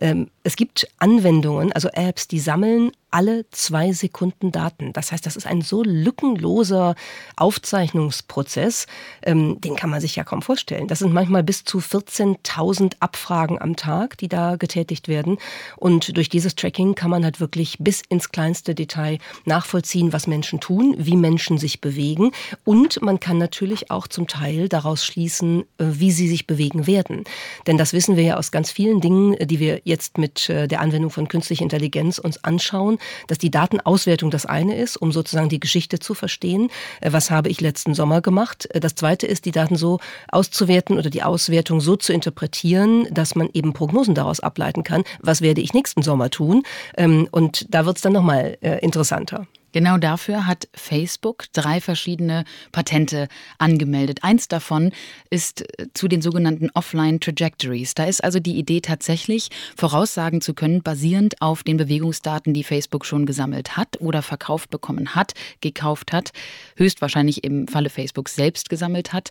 Ähm, 0.00 0.28
es 0.42 0.56
gibt 0.56 0.88
Anwendungen, 0.98 1.72
also 1.72 1.88
Apps, 1.88 2.28
die 2.28 2.40
sammeln 2.40 2.92
alle 3.10 3.48
zwei 3.50 3.92
Sekunden 3.92 4.52
Daten. 4.52 4.92
Das 4.92 5.12
heißt, 5.12 5.24
das 5.24 5.36
ist 5.36 5.46
ein 5.46 5.62
so 5.62 5.82
lückenloser 5.82 6.94
Aufzeichnungsprozess, 7.36 8.86
ähm, 9.22 9.60
den 9.60 9.76
kann 9.76 9.90
man 9.90 10.00
sich 10.00 10.16
ja 10.16 10.24
kaum 10.24 10.42
vorstellen. 10.42 10.88
Das 10.88 10.98
sind 11.00 11.12
manchmal 11.12 11.42
bis 11.42 11.64
zu 11.64 11.78
14.000 11.78 12.94
Abfragen 13.00 13.60
am 13.60 13.76
Tag, 13.76 14.18
die 14.18 14.28
da 14.28 14.56
getätigt 14.56 15.08
werden. 15.08 15.38
Und 15.76 16.16
durch 16.16 16.28
dieses 16.28 16.54
Tracking 16.54 16.94
kann 16.94 17.10
man 17.10 17.24
halt 17.24 17.40
wirklich 17.40 17.76
bis 17.78 18.02
ins 18.08 18.30
kleinste 18.30 18.74
Detail 18.74 19.18
nachvollziehen, 19.44 20.12
was 20.12 20.26
Menschen 20.26 20.60
tun, 20.60 20.94
wie 20.98 21.16
Menschen 21.16 21.58
sich 21.58 21.80
bewegen. 21.80 22.32
Und 22.64 23.00
man 23.00 23.20
kann 23.20 23.38
natürlich 23.38 23.90
auch 23.90 24.06
zum 24.08 24.26
Teil 24.26 24.68
daraus 24.68 25.04
schließen, 25.04 25.62
äh, 25.78 25.84
wie 25.84 26.12
sie 26.12 26.28
sich 26.28 26.46
bewegen 26.46 26.86
werden. 26.86 27.24
Denn 27.66 27.78
das 27.78 27.92
wissen 27.92 28.16
wir 28.16 28.24
ja 28.24 28.36
aus 28.36 28.50
ganz 28.50 28.70
vielen 28.70 29.00
Dingen, 29.00 29.36
die 29.40 29.60
wir 29.60 29.80
jetzt 29.84 30.18
mit 30.18 30.48
äh, 30.50 30.68
der 30.68 30.80
Anwendung 30.80 31.10
von 31.10 31.28
künstlicher 31.28 31.62
Intelligenz 31.62 32.18
uns 32.18 32.42
anschauen, 32.44 32.97
dass 33.26 33.38
die 33.38 33.50
Datenauswertung 33.50 34.30
das 34.30 34.46
eine 34.46 34.76
ist, 34.76 34.96
um 34.96 35.12
sozusagen 35.12 35.48
die 35.48 35.60
Geschichte 35.60 35.98
zu 35.98 36.14
verstehen. 36.14 36.70
Äh, 37.00 37.12
was 37.12 37.30
habe 37.30 37.48
ich 37.48 37.60
letzten 37.60 37.94
Sommer 37.94 38.20
gemacht? 38.20 38.68
Äh, 38.74 38.80
das 38.80 38.94
zweite 38.94 39.26
ist, 39.26 39.44
die 39.44 39.52
Daten 39.52 39.76
so 39.76 39.98
auszuwerten 40.30 40.98
oder 40.98 41.10
die 41.10 41.22
Auswertung 41.22 41.80
so 41.80 41.96
zu 41.96 42.12
interpretieren, 42.12 43.06
dass 43.10 43.34
man 43.34 43.48
eben 43.52 43.72
Prognosen 43.72 44.14
daraus 44.14 44.40
ableiten 44.40 44.84
kann. 44.84 45.04
Was 45.20 45.40
werde 45.40 45.60
ich 45.60 45.74
nächsten 45.74 46.02
Sommer 46.02 46.30
tun? 46.30 46.62
Ähm, 46.96 47.28
und 47.30 47.66
da 47.74 47.86
wird 47.86 47.96
es 47.96 48.02
dann 48.02 48.12
nochmal 48.12 48.58
interessanter. 48.80 49.46
Genau 49.72 49.98
dafür 49.98 50.46
hat 50.46 50.68
Facebook 50.74 51.44
drei 51.52 51.80
verschiedene 51.80 52.44
Patente 52.72 53.28
angemeldet. 53.58 54.20
Eins 54.22 54.48
davon 54.48 54.92
ist 55.30 55.62
äh, 55.78 55.88
zu 55.94 56.08
den 56.08 56.22
sogenannten 56.22 56.70
Offline 56.74 57.20
Trajectories. 57.20 57.94
Da 57.94 58.04
ist 58.04 58.24
also 58.24 58.40
die 58.40 58.56
Idee 58.56 58.80
tatsächlich, 58.80 59.50
voraussagen 59.76 60.40
zu 60.40 60.54
können, 60.54 60.82
basierend 60.82 61.40
auf 61.42 61.62
den 61.62 61.76
Bewegungsdaten, 61.76 62.54
die 62.54 62.64
Facebook 62.64 63.04
schon 63.04 63.26
gesammelt 63.26 63.76
hat 63.76 64.00
oder 64.00 64.22
verkauft 64.22 64.70
bekommen 64.70 65.14
hat, 65.14 65.34
gekauft 65.60 66.12
hat, 66.12 66.32
höchstwahrscheinlich 66.76 67.44
im 67.44 67.68
Falle 67.68 67.90
Facebook 67.90 68.28
selbst 68.28 68.70
gesammelt 68.70 69.12
hat, 69.12 69.30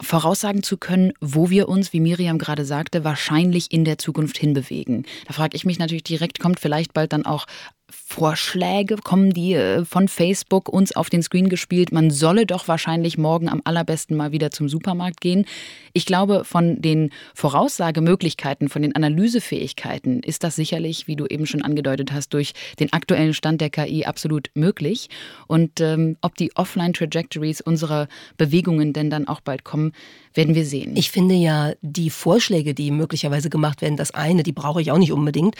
voraussagen 0.00 0.62
zu 0.62 0.76
können, 0.76 1.12
wo 1.20 1.50
wir 1.50 1.68
uns, 1.68 1.92
wie 1.92 2.00
Miriam 2.00 2.38
gerade 2.38 2.64
sagte, 2.64 3.04
wahrscheinlich 3.04 3.72
in 3.72 3.84
der 3.84 3.98
Zukunft 3.98 4.38
hinbewegen. 4.38 5.04
Da 5.26 5.32
frage 5.32 5.56
ich 5.56 5.64
mich 5.64 5.78
natürlich 5.78 6.04
direkt, 6.04 6.38
kommt 6.38 6.60
vielleicht 6.60 6.94
bald 6.94 7.12
dann 7.12 7.26
auch 7.26 7.46
Vorschläge 7.90 8.96
kommen 8.96 9.32
die 9.32 9.54
äh, 9.54 9.84
von 9.84 10.08
Facebook 10.08 10.68
uns 10.68 10.94
auf 10.94 11.08
den 11.08 11.22
Screen 11.22 11.48
gespielt. 11.48 11.92
Man 11.92 12.10
solle 12.10 12.44
doch 12.46 12.68
wahrscheinlich 12.68 13.16
morgen 13.16 13.48
am 13.48 13.62
allerbesten 13.64 14.16
mal 14.16 14.32
wieder 14.32 14.50
zum 14.50 14.68
Supermarkt 14.68 15.20
gehen. 15.20 15.46
Ich 15.94 16.04
glaube, 16.04 16.44
von 16.44 16.82
den 16.82 17.10
Voraussagemöglichkeiten, 17.34 18.68
von 18.68 18.82
den 18.82 18.94
Analysefähigkeiten 18.94 20.22
ist 20.22 20.44
das 20.44 20.56
sicherlich, 20.56 21.06
wie 21.06 21.16
du 21.16 21.26
eben 21.26 21.46
schon 21.46 21.62
angedeutet 21.62 22.12
hast, 22.12 22.34
durch 22.34 22.52
den 22.78 22.92
aktuellen 22.92 23.32
Stand 23.32 23.60
der 23.60 23.70
KI 23.70 24.04
absolut 24.04 24.50
möglich. 24.54 25.08
Und 25.46 25.80
ähm, 25.80 26.16
ob 26.20 26.36
die 26.36 26.54
Offline-Trajectories 26.56 27.60
unserer 27.62 28.08
Bewegungen 28.36 28.92
denn 28.92 29.08
dann 29.08 29.28
auch 29.28 29.40
bald 29.40 29.64
kommen, 29.64 29.92
werden 30.34 30.54
wir 30.54 30.66
sehen. 30.66 30.96
Ich 30.96 31.10
finde 31.10 31.34
ja, 31.34 31.72
die 31.80 32.10
Vorschläge, 32.10 32.74
die 32.74 32.90
möglicherweise 32.90 33.48
gemacht 33.48 33.80
werden, 33.80 33.96
das 33.96 34.12
eine, 34.12 34.42
die 34.42 34.52
brauche 34.52 34.82
ich 34.82 34.92
auch 34.92 34.98
nicht 34.98 35.12
unbedingt. 35.12 35.56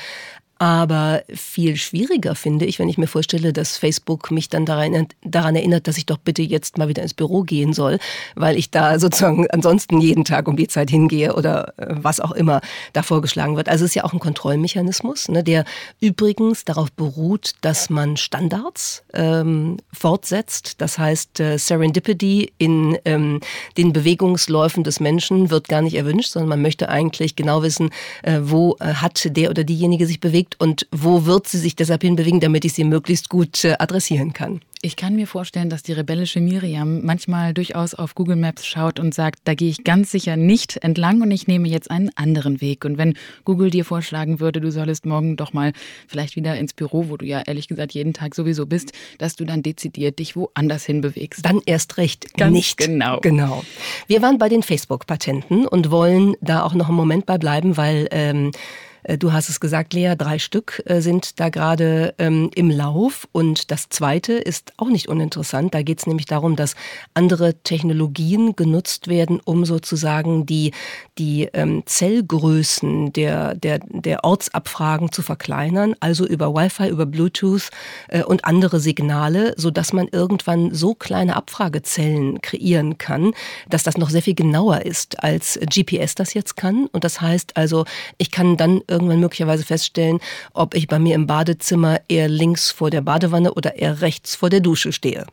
Aber 0.59 1.23
viel 1.33 1.77
schwieriger 1.77 2.35
finde 2.35 2.65
ich, 2.65 2.81
wenn 2.81 2.89
ich 2.89 2.99
mir 2.99 3.07
vorstelle, 3.07 3.53
dass 3.53 3.77
Facebook 3.77 4.33
mich 4.33 4.49
dann 4.49 4.67
daran, 4.67 5.07
erinnert, 5.55 5.87
dass 5.87 5.99
ich 5.99 6.07
doch 6.07 6.19
bitte 6.19 6.43
jetzt 6.43 6.79
mal 6.79 6.89
wieder 6.89 7.03
ins 7.03 7.15
Büro 7.15 7.43
gehen 7.43 7.73
soll, 7.73 7.99
weil 8.35 8.57
ich 8.57 8.71
da 8.71 8.99
sozusagen 8.99 9.49
ansonsten 9.51 10.01
jeden 10.01 10.25
Tag 10.25 10.49
um 10.49 10.57
die 10.57 10.67
Zeit 10.67 10.91
hingehe 10.91 11.37
oder 11.37 11.75
äh, 11.77 11.87
was 11.91 12.19
auch 12.19 12.33
immer 12.33 12.61
da 12.93 13.05
vorgeschlagen 13.05 13.57
wird. 13.57 13.69
Also 13.69 13.85
es 13.85 13.93
ist 13.93 13.95
ja 13.95 14.05
auch 14.05 14.13
ein 14.13 14.19
Kontrollmechanismus, 14.19 15.29
ne, 15.29 15.45
der 15.45 15.65
übrigens 16.01 16.65
darauf 16.65 16.91
beruht, 16.91 17.53
dass 17.61 17.89
man 17.89 18.17
Standards 18.17 19.05
ähm, 19.15 19.77
fortsetzt. 19.93 20.81
Das 20.81 20.99
heißt, 20.99 21.39
äh, 21.39 21.57
Serendipity 21.57 22.53
in 22.59 22.99
ähm, 23.05 23.41
den 23.77 23.93
Bewegungsläufen 23.93 24.83
des 24.83 24.99
Menschen 24.99 25.51
wird 25.51 25.69
gar 25.69 25.83
nicht 25.83 25.95
erwünscht, 25.95 26.33
sondern 26.33 26.49
man 26.49 26.63
möchte 26.63 26.89
eigentlich 26.89 27.37
genau 27.37 27.63
wissen, 27.63 27.91
äh, 28.23 28.41
wo 28.43 28.77
äh, 28.81 28.95
hat 28.95 29.37
der 29.37 29.51
oder 29.51 29.63
diejenige 29.63 30.07
sich 30.07 30.19
bewegt 30.19 30.48
hinbewegt 30.49 30.61
und 30.61 30.87
wo 30.91 31.27
wird 31.27 31.49
sie 31.49 31.59
sich 31.59 31.77
deshalb 31.77 32.03
hinbewegen, 32.03 32.41
damit 32.41 32.65
ich 32.65 32.73
sie 32.73 32.85
möglichst 32.85 33.29
gut 33.29 33.65
äh, 33.65 33.77
adressieren 33.79 34.33
kann. 34.33 34.61
Ich 34.81 34.95
kann 34.95 35.17
mir 35.17 35.27
vorstellen, 35.27 35.71
dass 35.71 35.83
die 35.83 35.93
rebellische 35.93 36.41
Miriam 36.41 37.05
manchmal 37.05 37.53
durchaus 37.53 37.95
auf 37.95 38.15
Google 38.15 38.37
Maps 38.37 38.65
schaut 38.65 39.01
und 39.01 39.13
sagt, 39.13 39.41
da 39.43 39.55
gehe 39.55 39.71
ich 39.71 39.83
ganz 39.83 40.13
sicher 40.13 40.37
nicht 40.37 40.77
entlang 40.77 41.21
und 41.21 41.33
ich 41.33 41.49
nehme 41.49 41.67
jetzt 41.67 41.91
einen 41.91 42.11
anderen 42.15 42.61
Weg. 42.61 42.85
Und 42.85 42.97
wenn 42.97 43.15
Google 43.45 43.71
dir 43.71 43.85
vorschlagen 43.85 44.39
würde, 44.39 44.61
du 44.61 44.71
solltest 44.71 45.05
morgen 45.05 45.37
doch 45.37 45.53
mal 45.53 45.73
vielleicht 46.07 46.37
wieder 46.37 46.57
ins 46.57 46.75
Büro, 46.75 47.09
wo 47.09 47.17
du 47.17 47.27
ja 47.27 47.43
ehrlich 47.45 47.67
gesagt 47.67 47.93
jeden 47.93 48.13
Tag 48.13 48.37
sowieso 48.37 48.67
bist, 48.67 48.93
dass 49.19 49.35
du 49.35 49.45
dann 49.45 49.65
dezidiert 49.65 50.21
dich 50.21 50.37
woanders 50.37 50.85
hinbewegst. 50.85 51.45
Dann 51.45 51.61
erst 51.67 51.97
recht 51.97 52.37
ganz 52.37 52.53
nicht. 52.53 52.77
Genau. 52.77 53.19
Genau. 53.19 53.65
Wir 54.07 54.23
waren 54.23 54.39
bei 54.39 54.49
den 54.49 54.63
Facebook-Patenten 54.63 55.67
und 55.67 55.91
wollen 55.91 56.37
da 56.41 56.63
auch 56.63 56.75
noch 56.75 56.87
einen 56.87 56.97
Moment 56.97 57.27
bei 57.27 57.37
bleiben, 57.37 57.77
weil 57.77 58.07
ähm, 58.13 58.53
äh, 58.53 58.88
du 59.05 59.33
hast 59.33 59.49
es 59.49 59.61
gesagt, 59.61 59.95
Lea, 59.95 60.15
drei 60.17 60.39
Stück 60.39 60.83
äh, 60.87 61.01
sind 61.01 61.41
da 61.41 61.49
gerade 61.49 62.15
ähm, 62.19 62.51
im 62.55 62.71
Lauf. 62.71 63.29
Und 63.33 63.71
das 63.71 63.89
zweite 63.89 64.35
ist 64.35 64.73
auch 64.77 64.89
nicht 64.89 65.09
uninteressant. 65.09 65.75
Da 65.75 65.83
geht 65.83 66.01
es 66.01 66.07
nämlich 66.07 66.27
darum, 66.27 66.57
dass 66.57 66.75
andere 67.15 67.55
Technologien 67.63 68.57
genutzt 68.57 69.09
werden, 69.09 69.41
um 69.45 69.65
sozusagen 69.65 70.47
die, 70.47 70.73
die 71.19 71.49
ähm, 71.53 71.83
Zellgrößen 71.87 73.13
der, 73.13 73.55
der, 73.55 73.81
der 73.89 74.25
Ortsabfragen 74.25 75.13
zu 75.13 75.23
verkleinern, 75.23 75.95
also 76.01 76.27
über 76.27 76.55
Wi-Fi, 76.55 76.89
über 76.89 77.07
Bluetooth 77.07 77.71
äh, 78.09 78.23
und 78.23 78.45
andere 78.45 78.81
Signale, 78.81 79.55
sodass 79.57 79.93
man 79.93 80.09
irgendwann 80.09 80.75
so 80.75 80.95
kleine 80.95 81.37
Abfragezellen 81.37 82.41
kreieren 82.43 82.99
kann, 82.99 83.33
dass 83.69 83.83
das 83.83 83.97
noch 83.97 84.11
sehr 84.11 84.23
viel 84.23 84.35
genauer 84.35 84.83
ist, 84.83 85.23
als 85.23 85.59
GPS 85.63 86.15
das 86.15 86.35
jetzt 86.35 86.57
kann. 86.57 86.87
Und 86.87 87.05
das 87.05 87.21
heißt 87.21 87.57
also, 87.57 87.85
ich 88.19 88.31
kann 88.31 88.57
dann 88.57 88.83
irgendwann 88.99 89.21
möglicherweise 89.21 89.65
feststellen, 89.65 90.19
ob 90.53 90.75
ich 90.75 90.89
bei 90.89 90.99
mir 90.99 91.15
im 91.15 91.27
Badezimmer 91.27 92.01
eher 92.09 92.29
links 92.29 92.71
vor 92.71 92.91
der 92.91 93.01
Badewanne 93.01 93.55
oder 93.55 93.77
eher 93.77 94.01
rechts 94.01 94.35
vor 94.35 94.51
der 94.51 94.61
Dusche 94.61 94.93
stehe. 94.93 95.27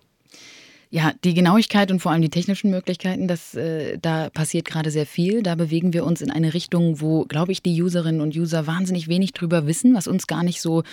Ja, 0.96 1.12
die 1.26 1.34
Genauigkeit 1.34 1.92
und 1.92 2.00
vor 2.00 2.14
allem 2.14 2.22
die 2.22 2.30
technischen 2.30 2.72
Möglichkeiten, 2.72 3.28
das, 3.28 3.54
äh, 3.54 3.98
da 4.02 4.30
passiert 4.30 4.64
gerade 4.64 4.92
sehr 4.92 5.06
viel. 5.06 5.44
Da 5.44 5.56
bewegen 5.56 5.92
wir 5.92 6.06
uns 6.06 6.22
in 6.22 6.32
eine 6.32 6.54
Richtung, 6.54 7.02
wo, 7.02 7.26
glaube 7.26 7.52
ich, 7.52 7.62
die 7.62 7.84
Userinnen 7.84 8.22
und 8.22 8.34
User 8.34 8.66
wahnsinnig 8.66 9.10
wenig 9.10 9.34
drüber 9.34 9.68
wissen, 9.68 9.94
was 9.94 10.08
uns 10.08 10.26
gar 10.26 10.42
nicht 10.42 10.62
so 10.62 10.84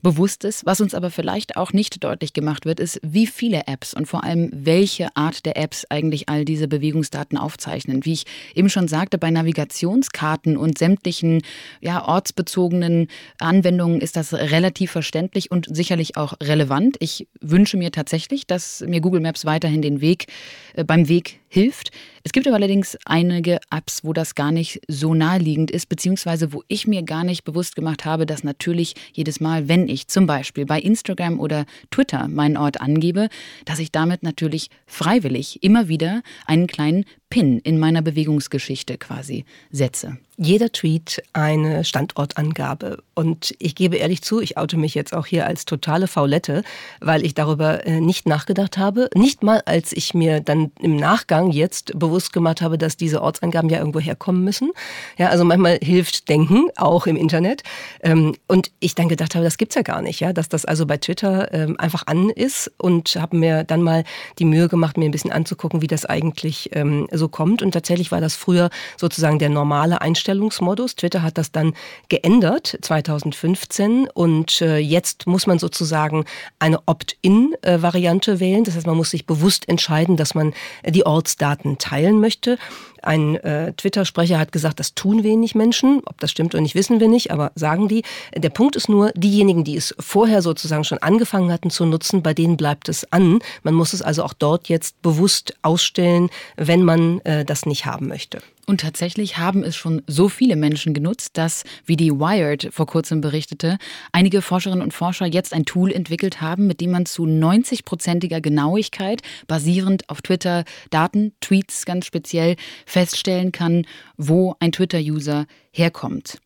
bewusst 0.00 0.44
ist. 0.44 0.64
Was 0.64 0.80
uns 0.80 0.94
aber 0.94 1.10
vielleicht 1.10 1.56
auch 1.56 1.72
nicht 1.72 2.04
deutlich 2.04 2.34
gemacht 2.34 2.66
wird, 2.66 2.78
ist, 2.78 3.00
wie 3.02 3.26
viele 3.26 3.66
Apps 3.66 3.94
und 3.94 4.06
vor 4.06 4.22
allem 4.22 4.48
welche 4.52 5.08
Art 5.16 5.44
der 5.44 5.56
Apps 5.56 5.84
eigentlich 5.90 6.28
all 6.28 6.44
diese 6.44 6.68
Bewegungsdaten 6.68 7.36
aufzeichnen. 7.36 8.04
Wie 8.04 8.12
ich 8.12 8.26
eben 8.54 8.70
schon 8.70 8.86
sagte, 8.86 9.18
bei 9.18 9.32
Navigationskarten 9.32 10.56
und 10.56 10.78
sämtlichen 10.78 11.42
ja, 11.80 12.06
ortsbezogenen 12.06 13.08
Anwendungen 13.40 14.00
ist 14.02 14.14
das 14.14 14.32
relativ 14.34 14.92
verständlich 14.92 15.50
und 15.50 15.66
sicherlich 15.68 16.16
auch 16.16 16.34
relevant. 16.40 16.96
Ich 17.00 17.26
wünsche 17.40 17.76
mir 17.76 17.90
tatsächlich, 17.90 18.46
dass 18.46 18.84
mir 18.86 19.00
Google 19.00 19.20
Maps 19.20 19.47
weiterhin 19.48 19.82
den 19.82 20.00
Weg 20.00 20.26
äh, 20.74 20.84
beim 20.84 21.08
Weg 21.08 21.40
hilft. 21.48 21.90
Es 22.22 22.32
gibt 22.32 22.46
aber 22.46 22.56
allerdings 22.56 22.98
einige 23.04 23.58
Apps, 23.70 24.04
wo 24.04 24.12
das 24.12 24.34
gar 24.34 24.52
nicht 24.52 24.80
so 24.86 25.14
naheliegend 25.14 25.70
ist, 25.70 25.88
beziehungsweise 25.88 26.52
wo 26.52 26.62
ich 26.68 26.86
mir 26.86 27.02
gar 27.02 27.24
nicht 27.24 27.44
bewusst 27.44 27.74
gemacht 27.74 28.04
habe, 28.04 28.26
dass 28.26 28.44
natürlich 28.44 28.94
jedes 29.12 29.40
Mal, 29.40 29.68
wenn 29.68 29.88
ich 29.88 30.08
zum 30.08 30.26
Beispiel 30.26 30.66
bei 30.66 30.78
Instagram 30.78 31.40
oder 31.40 31.64
Twitter 31.90 32.28
meinen 32.28 32.56
Ort 32.56 32.80
angebe, 32.80 33.28
dass 33.64 33.78
ich 33.78 33.92
damit 33.92 34.22
natürlich 34.22 34.68
freiwillig 34.86 35.62
immer 35.62 35.88
wieder 35.88 36.22
einen 36.46 36.66
kleinen 36.66 37.04
Pin 37.30 37.58
in 37.58 37.78
meiner 37.78 38.00
Bewegungsgeschichte 38.00 38.96
quasi 38.96 39.44
setze. 39.70 40.16
Jeder 40.38 40.70
Tweet 40.70 41.22
eine 41.32 41.84
Standortangabe. 41.84 43.02
Und 43.14 43.54
ich 43.58 43.74
gebe 43.74 43.96
ehrlich 43.96 44.22
zu, 44.22 44.40
ich 44.40 44.56
oute 44.56 44.76
mich 44.76 44.94
jetzt 44.94 45.12
auch 45.12 45.26
hier 45.26 45.46
als 45.46 45.66
totale 45.66 46.06
Faulette, 46.06 46.62
weil 47.00 47.24
ich 47.24 47.34
darüber 47.34 47.84
äh, 47.84 48.00
nicht 48.00 48.26
nachgedacht 48.26 48.78
habe. 48.78 49.10
Nicht 49.14 49.42
mal, 49.42 49.62
als 49.66 49.92
ich 49.92 50.14
mir 50.14 50.40
dann 50.40 50.70
im 50.80 50.96
Nachgang 50.96 51.37
jetzt 51.46 51.98
bewusst 51.98 52.32
gemacht 52.32 52.60
habe, 52.60 52.76
dass 52.76 52.96
diese 52.96 53.22
Ortsangaben 53.22 53.70
ja 53.70 53.78
irgendwo 53.78 54.00
herkommen 54.00 54.44
müssen. 54.44 54.72
Ja, 55.16 55.28
also 55.28 55.44
manchmal 55.44 55.78
hilft 55.82 56.28
Denken, 56.28 56.68
auch 56.76 57.06
im 57.06 57.16
Internet. 57.16 57.62
Ähm, 58.02 58.34
und 58.46 58.70
ich 58.80 58.94
dann 58.94 59.08
gedacht 59.08 59.34
habe, 59.34 59.44
das 59.44 59.56
gibt's 59.56 59.74
ja 59.74 59.82
gar 59.82 60.02
nicht, 60.02 60.20
ja, 60.20 60.32
dass 60.32 60.48
das 60.48 60.64
also 60.64 60.86
bei 60.86 60.96
Twitter 60.96 61.52
ähm, 61.54 61.78
einfach 61.78 62.06
an 62.06 62.30
ist 62.30 62.70
und 62.78 63.16
habe 63.16 63.36
mir 63.36 63.64
dann 63.64 63.82
mal 63.82 64.04
die 64.38 64.44
Mühe 64.44 64.68
gemacht, 64.68 64.96
mir 64.96 65.06
ein 65.06 65.12
bisschen 65.12 65.32
anzugucken, 65.32 65.82
wie 65.82 65.86
das 65.86 66.04
eigentlich 66.04 66.70
ähm, 66.72 67.08
so 67.12 67.28
kommt. 67.28 67.62
Und 67.62 67.72
tatsächlich 67.72 68.10
war 68.10 68.20
das 68.20 68.34
früher 68.34 68.70
sozusagen 68.96 69.38
der 69.38 69.48
normale 69.48 70.00
Einstellungsmodus. 70.00 70.96
Twitter 70.96 71.22
hat 71.22 71.38
das 71.38 71.52
dann 71.52 71.74
geändert 72.08 72.78
2015 72.82 74.08
und 74.12 74.60
äh, 74.60 74.78
jetzt 74.78 75.26
muss 75.26 75.46
man 75.46 75.58
sozusagen 75.58 76.24
eine 76.58 76.80
Opt-in-Variante 76.86 78.40
wählen. 78.40 78.64
Das 78.64 78.76
heißt, 78.76 78.86
man 78.86 78.96
muss 78.96 79.10
sich 79.10 79.26
bewusst 79.26 79.68
entscheiden, 79.68 80.16
dass 80.16 80.34
man 80.34 80.54
die 80.86 81.06
Ortsdaten 81.28 81.76
teilen 81.76 82.20
möchte. 82.20 82.56
Ein 83.02 83.36
äh, 83.36 83.74
Twitter-Sprecher 83.74 84.38
hat 84.38 84.50
gesagt, 84.50 84.80
das 84.80 84.94
tun 84.94 85.22
wenig 85.22 85.54
Menschen. 85.54 86.00
Ob 86.06 86.18
das 86.20 86.30
stimmt 86.30 86.54
oder 86.54 86.62
nicht, 86.62 86.74
wissen 86.74 87.00
wir 87.00 87.08
nicht, 87.08 87.30
aber 87.30 87.52
sagen 87.54 87.86
die. 87.86 88.02
Der 88.34 88.48
Punkt 88.48 88.76
ist 88.76 88.88
nur, 88.88 89.12
diejenigen, 89.14 89.62
die 89.62 89.76
es 89.76 89.94
vorher 90.00 90.40
sozusagen 90.40 90.84
schon 90.84 90.98
angefangen 90.98 91.52
hatten 91.52 91.70
zu 91.70 91.84
nutzen, 91.84 92.22
bei 92.22 92.32
denen 92.32 92.56
bleibt 92.56 92.88
es 92.88 93.12
an. 93.12 93.40
Man 93.62 93.74
muss 93.74 93.92
es 93.92 94.00
also 94.00 94.24
auch 94.24 94.32
dort 94.32 94.68
jetzt 94.68 95.00
bewusst 95.02 95.54
ausstellen, 95.60 96.30
wenn 96.56 96.82
man 96.82 97.20
äh, 97.20 97.44
das 97.44 97.66
nicht 97.66 97.84
haben 97.84 98.08
möchte. 98.08 98.40
Und 98.68 98.82
tatsächlich 98.82 99.38
haben 99.38 99.64
es 99.64 99.76
schon 99.76 100.02
so 100.06 100.28
viele 100.28 100.54
Menschen 100.54 100.92
genutzt, 100.92 101.38
dass, 101.38 101.64
wie 101.86 101.96
die 101.96 102.12
Wired 102.12 102.68
vor 102.70 102.84
kurzem 102.84 103.22
berichtete, 103.22 103.78
einige 104.12 104.42
Forscherinnen 104.42 104.82
und 104.82 104.92
Forscher 104.92 105.24
jetzt 105.24 105.54
ein 105.54 105.64
Tool 105.64 105.90
entwickelt 105.90 106.42
haben, 106.42 106.66
mit 106.66 106.82
dem 106.82 106.90
man 106.90 107.06
zu 107.06 107.24
90-prozentiger 107.24 108.42
Genauigkeit, 108.42 109.22
basierend 109.46 110.10
auf 110.10 110.20
Twitter-Daten, 110.20 111.32
Tweets 111.40 111.86
ganz 111.86 112.04
speziell, 112.04 112.56
feststellen 112.84 113.52
kann, 113.52 113.86
wo 114.18 114.54
ein 114.60 114.72
Twitter-User 114.72 115.46
herkommt 115.72 116.38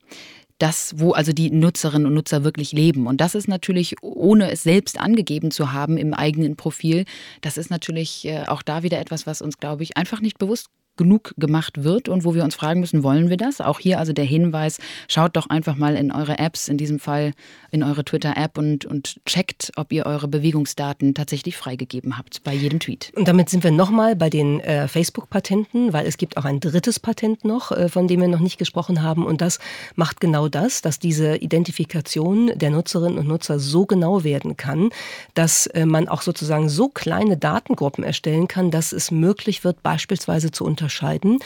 das, 0.59 0.95
wo 0.97 1.11
also 1.11 1.33
die 1.33 1.51
Nutzerinnen 1.51 2.07
und 2.07 2.15
Nutzer 2.15 2.45
wirklich 2.45 2.71
leben. 2.71 3.09
Und 3.09 3.21
das 3.21 3.35
ist 3.35 3.49
natürlich, 3.49 3.97
ohne 4.01 4.49
es 4.53 4.63
selbst 4.63 4.97
angegeben 4.97 5.51
zu 5.51 5.73
haben 5.73 5.97
im 5.97 6.15
eigenen 6.15 6.55
Profil, 6.55 7.05
das 7.41 7.57
ist 7.57 7.69
natürlich 7.69 8.25
äh, 8.27 8.45
auch 8.47 8.63
da 8.63 8.85
wieder 8.85 9.01
etwas, 9.01 9.27
was 9.27 9.43
uns, 9.43 9.59
glaube 9.59 9.83
ich, 9.83 9.97
einfach 9.97 10.21
nicht 10.21 10.39
bewusst 10.39 10.69
genug 11.03 11.35
gemacht 11.37 11.83
wird 11.83 12.09
und 12.09 12.25
wo 12.25 12.35
wir 12.35 12.45
uns 12.45 12.55
fragen 12.55 12.79
müssen, 12.79 13.03
wollen 13.03 13.29
wir 13.29 13.37
das? 13.37 13.61
Auch 13.61 13.81
hier 13.81 13.99
also 13.99 14.13
der 14.13 14.25
Hinweis, 14.25 14.79
schaut 15.09 15.37
doch 15.37 15.51
einfach 15.51 15.75
mal 15.75 15.97
in 15.97 16.13
eure 16.13 16.39
Apps, 16.39 16.69
in 16.69 16.77
diesem 16.77 17.01
Fall 17.01 17.33
in 17.73 17.83
eure 17.83 18.05
Twitter-App 18.05 18.57
und, 18.57 18.85
und 18.85 19.21
checkt, 19.25 19.73
ob 19.77 19.93
ihr 19.93 20.07
eure 20.07 20.29
Bewegungsdaten 20.29 21.15
tatsächlich 21.15 21.57
freigegeben 21.57 22.17
habt 22.17 22.45
bei 22.45 22.55
jedem 22.55 22.79
Tweet. 22.79 23.13
Und 23.17 23.27
damit 23.27 23.49
sind 23.49 23.65
wir 23.65 23.73
nochmal 23.73 24.15
bei 24.15 24.31
den 24.31 24.61
äh, 24.61 24.87
Facebook-Patenten, 24.87 25.93
weil 25.93 26.07
es 26.07 26.19
gibt 26.19 26.37
auch 26.37 26.45
ein 26.45 26.61
drittes 26.61 27.01
Patent 27.01 27.45
noch, 27.45 27.73
äh, 27.73 27.89
von 27.89 28.07
dem 28.07 28.21
wir 28.21 28.29
noch 28.29 28.39
nicht 28.39 28.59
gesprochen 28.59 29.03
haben 29.03 29.27
und 29.27 29.41
das 29.41 29.59
macht 29.97 30.21
genau 30.21 30.49
das, 30.49 30.83
dass 30.83 31.01
diese 31.01 31.37
Identifikation 31.37 32.53
der 32.55 32.71
Nutzerinnen 32.71 33.19
und 33.19 33.27
Nutzer 33.27 33.59
so 33.59 33.87
genau 33.87 34.23
werden 34.23 34.57
kann, 34.57 34.91
dass 35.35 35.67
äh, 35.67 35.85
man 35.85 36.07
auch 36.07 36.23
sozusagen 36.23 36.69
so 36.69 36.89
kleine 36.89 37.37
Datengruppen 37.37 38.05
erstellen 38.05 38.47
kann, 38.47 38.71
dass 38.71 38.93
es 38.93 39.11
möglich 39.11 39.65
wird, 39.65 39.83
beispielsweise 39.83 40.53
zu 40.53 40.65
unterscheiden, 40.65 40.92
unterscheiden, 40.93 41.39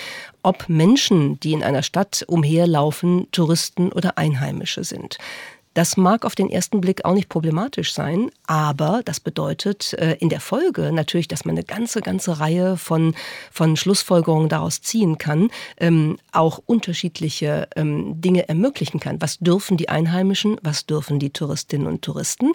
ob 0.42 0.68
Menschen, 0.68 1.38
die 1.40 1.52
in 1.52 1.62
einer 1.62 1.82
Stadt 1.82 2.24
umherlaufen, 2.26 3.28
Touristen 3.32 3.92
oder 3.92 4.18
Einheimische 4.18 4.84
sind. 4.84 5.18
Das 5.74 5.98
mag 5.98 6.24
auf 6.24 6.34
den 6.34 6.48
ersten 6.48 6.80
Blick 6.80 7.04
auch 7.04 7.12
nicht 7.12 7.28
problematisch 7.28 7.92
sein, 7.92 8.30
aber 8.46 9.02
das 9.04 9.20
bedeutet 9.20 9.92
äh, 9.92 10.16
in 10.20 10.30
der 10.30 10.40
Folge 10.40 10.90
natürlich, 10.90 11.28
dass 11.28 11.44
man 11.44 11.54
eine 11.54 11.64
ganze, 11.64 12.00
ganze 12.00 12.40
Reihe 12.40 12.78
von, 12.78 13.14
von 13.52 13.76
Schlussfolgerungen 13.76 14.48
daraus 14.48 14.80
ziehen 14.80 15.18
kann, 15.18 15.50
ähm, 15.76 16.16
auch 16.32 16.62
unterschiedliche 16.64 17.68
ähm, 17.76 18.18
Dinge 18.22 18.48
ermöglichen 18.48 19.00
kann. 19.00 19.20
Was 19.20 19.36
dürfen 19.38 19.76
die 19.76 19.90
Einheimischen, 19.90 20.56
was 20.62 20.86
dürfen 20.86 21.18
die 21.18 21.28
Touristinnen 21.28 21.86
und 21.86 22.00
Touristen? 22.00 22.52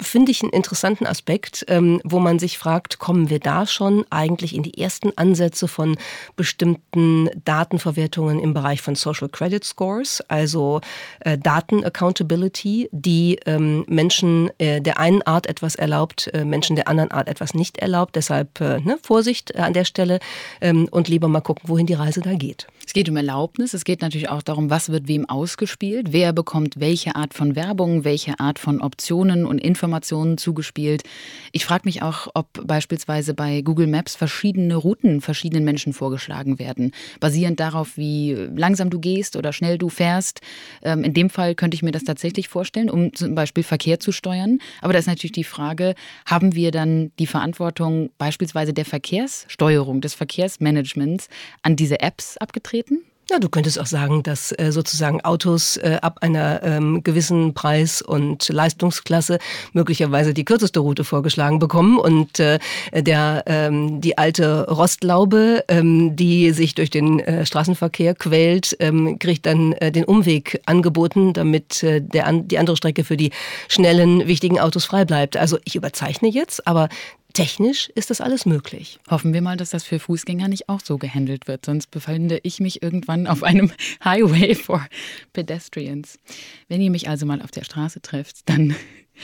Finde 0.00 0.32
ich 0.32 0.42
einen 0.42 0.52
interessanten 0.52 1.06
Aspekt, 1.06 1.64
ähm, 1.68 2.00
wo 2.04 2.18
man 2.18 2.38
sich 2.38 2.58
fragt, 2.58 2.98
kommen 2.98 3.30
wir 3.30 3.38
da 3.38 3.66
schon 3.66 4.04
eigentlich 4.10 4.54
in 4.54 4.62
die 4.62 4.78
ersten 4.78 5.16
Ansätze 5.16 5.68
von 5.68 5.96
bestimmten 6.36 7.30
Datenverwertungen 7.44 8.40
im 8.40 8.54
Bereich 8.54 8.82
von 8.82 8.94
Social 8.94 9.28
Credit 9.28 9.64
Scores, 9.64 10.20
also 10.28 10.80
äh, 11.20 11.38
Daten-Accountability, 11.38 12.88
die 12.92 13.38
ähm, 13.46 13.84
Menschen 13.88 14.50
äh, 14.58 14.80
der 14.80 14.98
einen 14.98 15.22
Art 15.22 15.46
etwas 15.46 15.74
erlaubt, 15.74 16.30
äh, 16.34 16.44
Menschen 16.44 16.76
der 16.76 16.88
anderen 16.88 17.10
Art 17.10 17.28
etwas 17.28 17.54
nicht 17.54 17.78
erlaubt. 17.78 18.16
Deshalb 18.16 18.60
äh, 18.60 18.80
ne, 18.80 18.98
Vorsicht 19.02 19.56
an 19.56 19.72
der 19.72 19.84
Stelle 19.84 20.18
ähm, 20.60 20.88
und 20.90 21.08
lieber 21.08 21.28
mal 21.28 21.40
gucken, 21.40 21.68
wohin 21.68 21.86
die 21.86 21.94
Reise 21.94 22.20
da 22.20 22.34
geht. 22.34 22.66
Es 22.94 23.00
geht 23.00 23.08
um 23.08 23.16
Erlaubnis, 23.16 23.74
es 23.74 23.82
geht 23.82 24.02
natürlich 24.02 24.28
auch 24.28 24.42
darum, 24.42 24.70
was 24.70 24.88
wird 24.88 25.08
wem 25.08 25.28
ausgespielt, 25.28 26.12
wer 26.12 26.32
bekommt 26.32 26.78
welche 26.78 27.16
Art 27.16 27.34
von 27.34 27.56
Werbung, 27.56 28.04
welche 28.04 28.38
Art 28.38 28.60
von 28.60 28.80
Optionen 28.80 29.46
und 29.46 29.58
Informationen 29.58 30.38
zugespielt. 30.38 31.02
Ich 31.50 31.64
frage 31.64 31.82
mich 31.86 32.02
auch, 32.02 32.28
ob 32.34 32.46
beispielsweise 32.64 33.34
bei 33.34 33.62
Google 33.62 33.88
Maps 33.88 34.14
verschiedene 34.14 34.76
Routen 34.76 35.20
verschiedenen 35.22 35.64
Menschen 35.64 35.92
vorgeschlagen 35.92 36.60
werden, 36.60 36.92
basierend 37.18 37.58
darauf, 37.58 37.96
wie 37.96 38.34
langsam 38.54 38.90
du 38.90 39.00
gehst 39.00 39.34
oder 39.34 39.52
schnell 39.52 39.76
du 39.76 39.88
fährst. 39.88 40.40
Ähm, 40.82 41.02
in 41.02 41.14
dem 41.14 41.30
Fall 41.30 41.56
könnte 41.56 41.74
ich 41.74 41.82
mir 41.82 41.90
das 41.90 42.04
tatsächlich 42.04 42.46
vorstellen, 42.46 42.90
um 42.90 43.12
zum 43.12 43.34
Beispiel 43.34 43.64
Verkehr 43.64 43.98
zu 43.98 44.12
steuern. 44.12 44.60
Aber 44.82 44.92
da 44.92 45.00
ist 45.00 45.08
natürlich 45.08 45.32
die 45.32 45.42
Frage, 45.42 45.96
haben 46.26 46.54
wir 46.54 46.70
dann 46.70 47.10
die 47.18 47.26
Verantwortung 47.26 48.10
beispielsweise 48.18 48.72
der 48.72 48.84
Verkehrssteuerung, 48.84 50.00
des 50.00 50.14
Verkehrsmanagements 50.14 51.28
an 51.62 51.74
diese 51.74 51.98
Apps 51.98 52.36
abgetreten? 52.36 52.83
Ja, 53.30 53.38
du 53.38 53.48
könntest 53.48 53.80
auch 53.80 53.86
sagen, 53.86 54.22
dass 54.22 54.52
äh, 54.52 54.70
sozusagen 54.70 55.22
Autos 55.22 55.78
äh, 55.78 55.98
ab 56.02 56.18
einer 56.20 56.62
ähm, 56.62 57.02
gewissen 57.02 57.54
Preis- 57.54 58.02
und 58.02 58.50
Leistungsklasse 58.50 59.38
möglicherweise 59.72 60.34
die 60.34 60.44
kürzeste 60.44 60.80
Route 60.80 61.04
vorgeschlagen 61.04 61.58
bekommen 61.58 61.98
und 61.98 62.38
äh, 62.38 62.58
der 62.92 63.44
ähm, 63.46 64.02
die 64.02 64.18
alte 64.18 64.68
Rostlaube, 64.68 65.64
ähm, 65.68 66.16
die 66.16 66.50
sich 66.50 66.74
durch 66.74 66.90
den 66.90 67.18
äh, 67.20 67.46
Straßenverkehr 67.46 68.14
quält, 68.14 68.76
ähm, 68.80 69.18
kriegt 69.18 69.46
dann 69.46 69.72
äh, 69.72 69.90
den 69.90 70.04
Umweg 70.04 70.60
angeboten, 70.66 71.32
damit 71.32 71.82
äh, 71.82 72.02
der 72.02 72.26
an, 72.26 72.46
die 72.46 72.58
andere 72.58 72.76
Strecke 72.76 73.04
für 73.04 73.16
die 73.16 73.30
schnellen 73.68 74.28
wichtigen 74.28 74.60
Autos 74.60 74.84
frei 74.84 75.06
bleibt. 75.06 75.38
Also 75.38 75.56
ich 75.64 75.76
überzeichne 75.76 76.28
jetzt, 76.28 76.66
aber 76.66 76.90
Technisch 77.34 77.88
ist 77.96 78.10
das 78.10 78.20
alles 78.20 78.46
möglich. 78.46 79.00
Hoffen 79.10 79.34
wir 79.34 79.42
mal, 79.42 79.56
dass 79.56 79.70
das 79.70 79.82
für 79.82 79.98
Fußgänger 79.98 80.46
nicht 80.46 80.68
auch 80.68 80.80
so 80.80 80.98
gehandelt 80.98 81.48
wird, 81.48 81.66
sonst 81.66 81.90
befinde 81.90 82.38
ich 82.44 82.60
mich 82.60 82.80
irgendwann 82.80 83.26
auf 83.26 83.42
einem 83.42 83.72
Highway 84.04 84.54
for 84.54 84.86
Pedestrians. 85.32 86.20
Wenn 86.68 86.80
ihr 86.80 86.92
mich 86.92 87.08
also 87.08 87.26
mal 87.26 87.42
auf 87.42 87.50
der 87.50 87.64
Straße 87.64 88.00
trefft, 88.00 88.48
dann 88.48 88.76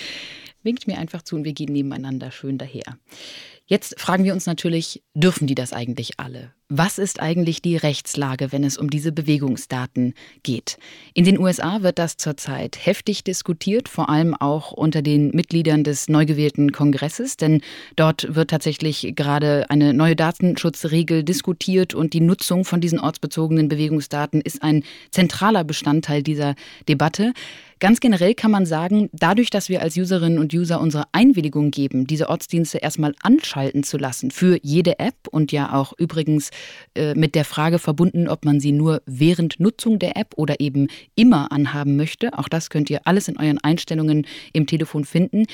winkt 0.65 0.89
mir 0.89 0.99
einfach 0.99 1.23
zu 1.23 1.37
und 1.37 1.45
wir 1.45 1.53
gehen 1.53 1.73
nebeneinander 1.73 2.33
schön 2.33 2.59
daher. 2.59 2.99
Jetzt 3.67 3.99
fragen 4.01 4.25
wir 4.25 4.33
uns 4.33 4.45
natürlich, 4.45 5.05
dürfen 5.15 5.47
die 5.47 5.55
das 5.55 5.73
eigentlich 5.73 6.19
alle? 6.19 6.53
Was 6.73 6.99
ist 6.99 7.19
eigentlich 7.19 7.63
die 7.63 7.77
Rechtslage, 7.77 8.53
wenn 8.53 8.63
es 8.63 8.79
um 8.79 8.91
diese 8.91 9.11
Bewegungsdaten 9.11 10.15
geht? 10.45 10.79
In 11.15 11.25
den 11.25 11.37
USA 11.37 11.83
wird 11.83 11.99
das 11.99 12.17
zurzeit 12.17 12.79
heftig 12.87 13.25
diskutiert, 13.25 13.89
vor 13.89 14.09
allem 14.09 14.37
auch 14.37 14.71
unter 14.71 15.03
den 15.03 15.33
Mitgliedern 15.33 15.83
des 15.83 16.09
neu 16.09 16.27
gewählten 16.27 16.71
Kongresses, 16.71 17.37
denn 17.37 17.61
dort 17.97 18.37
wird 18.37 18.51
tatsächlich 18.51 19.15
gerade 19.17 19.69
eine 19.69 19.93
neue 19.93 20.15
Datenschutzregel 20.15 21.25
diskutiert 21.25 21.93
und 21.93 22.15
die 22.15 22.21
Nutzung 22.21 22.65
von 22.65 22.81
diesen 22.81 23.01
ortsbezogenen 23.01 23.67
Bewegungsdaten 23.67 24.41
ist 24.41 24.63
ein 24.63 24.85
zentraler 25.11 25.65
Bestandteil 25.65 26.23
dieser 26.23 26.55
Debatte. 26.89 27.33
Ganz 27.81 28.01
generell 28.01 28.35
kann 28.35 28.51
man 28.51 28.67
sagen, 28.67 29.09
dadurch, 29.15 29.49
dass 29.49 29.71
wir 29.71 29.81
als 29.81 29.97
Userinnen 29.97 30.39
und 30.39 30.53
User 30.53 30.83
unsere 30.83 31.05
Einwilligung 31.13 31.71
geben, 31.71 32.07
diese 32.07 32.29
Ortsdienste 32.29 32.77
erstmal 32.77 33.15
anschalten 33.23 33.83
zu 33.85 33.97
lassen 33.97 34.31
für 34.31 34.59
jede 34.63 34.99
App 34.99 35.17
und 35.31 35.51
ja 35.51 35.73
auch 35.73 35.95
übrigens 35.97 36.51
äh, 36.95 37.15
mit 37.15 37.35
der 37.35 37.45
Frage 37.45 37.79
verbunden, 37.79 38.29
ob 38.29 38.45
man 38.45 38.61
sie 38.61 38.73
nur 38.73 39.03
während 39.07 39.61
Nutzung 39.61 39.99
der 39.99 40.17
App 40.17 40.35
oder 40.37 40.61
eben 40.61 40.89
immer 41.15 41.53
anhaben 41.53 41.97
möchte. 41.97 42.37
Auch 42.39 42.49
das 42.49 42.71
könnt 42.71 42.91
ihr 42.91 43.01
alles 43.05 43.29
in 43.29 43.39
euren 43.39 43.59
Einstellungen 43.59 44.27
im 44.53 44.67
Telefon 44.67 45.05
finden. 45.05 45.47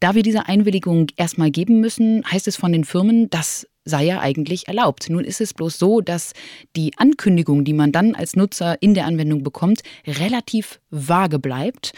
Da 0.00 0.14
wir 0.14 0.22
diese 0.22 0.46
Einwilligung 0.46 1.08
erstmal 1.16 1.50
geben 1.50 1.80
müssen, 1.80 2.24
heißt 2.30 2.48
es 2.48 2.56
von 2.56 2.72
den 2.72 2.84
Firmen, 2.84 3.30
dass 3.30 3.68
sei 3.84 4.04
ja 4.04 4.20
eigentlich 4.20 4.68
erlaubt. 4.68 5.10
Nun 5.10 5.24
ist 5.24 5.40
es 5.40 5.54
bloß 5.54 5.78
so, 5.78 6.00
dass 6.00 6.32
die 6.76 6.92
Ankündigung, 6.98 7.64
die 7.64 7.72
man 7.72 7.92
dann 7.92 8.14
als 8.14 8.36
Nutzer 8.36 8.80
in 8.80 8.94
der 8.94 9.06
Anwendung 9.06 9.42
bekommt, 9.42 9.82
relativ 10.06 10.80
vage 10.90 11.38
bleibt 11.38 11.92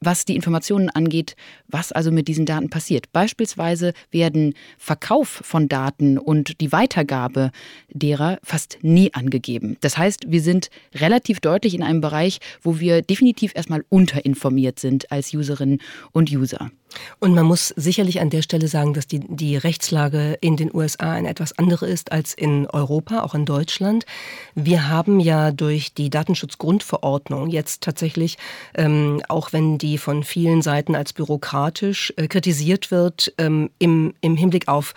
was 0.00 0.24
die 0.24 0.36
Informationen 0.36 0.90
angeht, 0.90 1.36
was 1.68 1.92
also 1.92 2.10
mit 2.10 2.28
diesen 2.28 2.46
Daten 2.46 2.70
passiert. 2.70 3.12
Beispielsweise 3.12 3.92
werden 4.10 4.54
Verkauf 4.78 5.28
von 5.28 5.68
Daten 5.68 6.18
und 6.18 6.60
die 6.60 6.72
Weitergabe 6.72 7.50
derer 7.88 8.38
fast 8.42 8.78
nie 8.82 9.12
angegeben. 9.14 9.76
Das 9.80 9.96
heißt, 9.96 10.24
wir 10.28 10.40
sind 10.40 10.70
relativ 10.94 11.40
deutlich 11.40 11.74
in 11.74 11.82
einem 11.82 12.00
Bereich, 12.00 12.40
wo 12.62 12.80
wir 12.80 13.02
definitiv 13.02 13.52
erstmal 13.54 13.84
unterinformiert 13.88 14.78
sind 14.78 15.12
als 15.12 15.32
Userinnen 15.32 15.80
und 16.12 16.30
User. 16.30 16.70
Und 17.18 17.34
man 17.34 17.44
muss 17.44 17.68
sicherlich 17.76 18.20
an 18.20 18.30
der 18.30 18.40
Stelle 18.40 18.66
sagen, 18.66 18.94
dass 18.94 19.06
die, 19.06 19.20
die 19.20 19.58
Rechtslage 19.58 20.38
in 20.40 20.56
den 20.56 20.74
USA 20.74 21.12
eine 21.12 21.28
etwas 21.28 21.58
andere 21.58 21.86
ist 21.86 22.12
als 22.12 22.32
in 22.32 22.66
Europa, 22.66 23.22
auch 23.22 23.34
in 23.34 23.44
Deutschland. 23.44 24.06
Wir 24.54 24.88
haben 24.88 25.20
ja 25.20 25.50
durch 25.50 25.92
die 25.92 26.08
Datenschutzgrundverordnung 26.08 27.50
jetzt 27.50 27.82
tatsächlich, 27.82 28.38
ähm, 28.74 29.20
auch 29.28 29.52
wenn 29.52 29.76
die 29.76 29.98
von 29.98 30.24
vielen 30.24 30.62
Seiten 30.62 30.94
als 30.94 31.12
bürokratisch 31.12 31.57
äh, 31.66 32.28
kritisiert 32.28 32.90
wird, 32.90 33.32
ähm, 33.38 33.70
im, 33.78 34.14
im 34.20 34.36
Hinblick 34.36 34.68
auf 34.68 34.94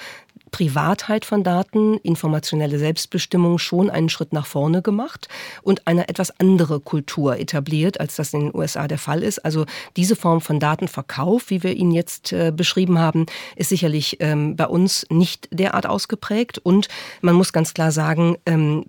Privatheit 0.51 1.25
von 1.25 1.43
Daten, 1.43 1.97
informationelle 1.97 2.77
Selbstbestimmung 2.77 3.57
schon 3.57 3.89
einen 3.89 4.09
Schritt 4.09 4.33
nach 4.33 4.45
vorne 4.45 4.81
gemacht 4.81 5.29
und 5.63 5.87
eine 5.87 6.09
etwas 6.09 6.37
andere 6.39 6.79
Kultur 6.79 7.37
etabliert, 7.37 7.99
als 7.99 8.17
das 8.17 8.33
in 8.33 8.41
den 8.41 8.55
USA 8.55 8.87
der 8.87 8.97
Fall 8.97 9.23
ist. 9.23 9.39
Also 9.39 9.65
diese 9.95 10.15
Form 10.15 10.41
von 10.41 10.59
Datenverkauf, 10.59 11.49
wie 11.49 11.63
wir 11.63 11.73
ihn 11.73 11.91
jetzt 11.91 12.33
äh, 12.33 12.51
beschrieben 12.55 12.99
haben, 12.99 13.25
ist 13.55 13.69
sicherlich 13.69 14.17
ähm, 14.19 14.55
bei 14.57 14.67
uns 14.67 15.05
nicht 15.09 15.47
derart 15.51 15.85
ausgeprägt. 15.85 16.57
Und 16.59 16.89
man 17.21 17.35
muss 17.35 17.53
ganz 17.53 17.73
klar 17.73 17.91
sagen, 17.91 18.37
ähm, 18.45 18.85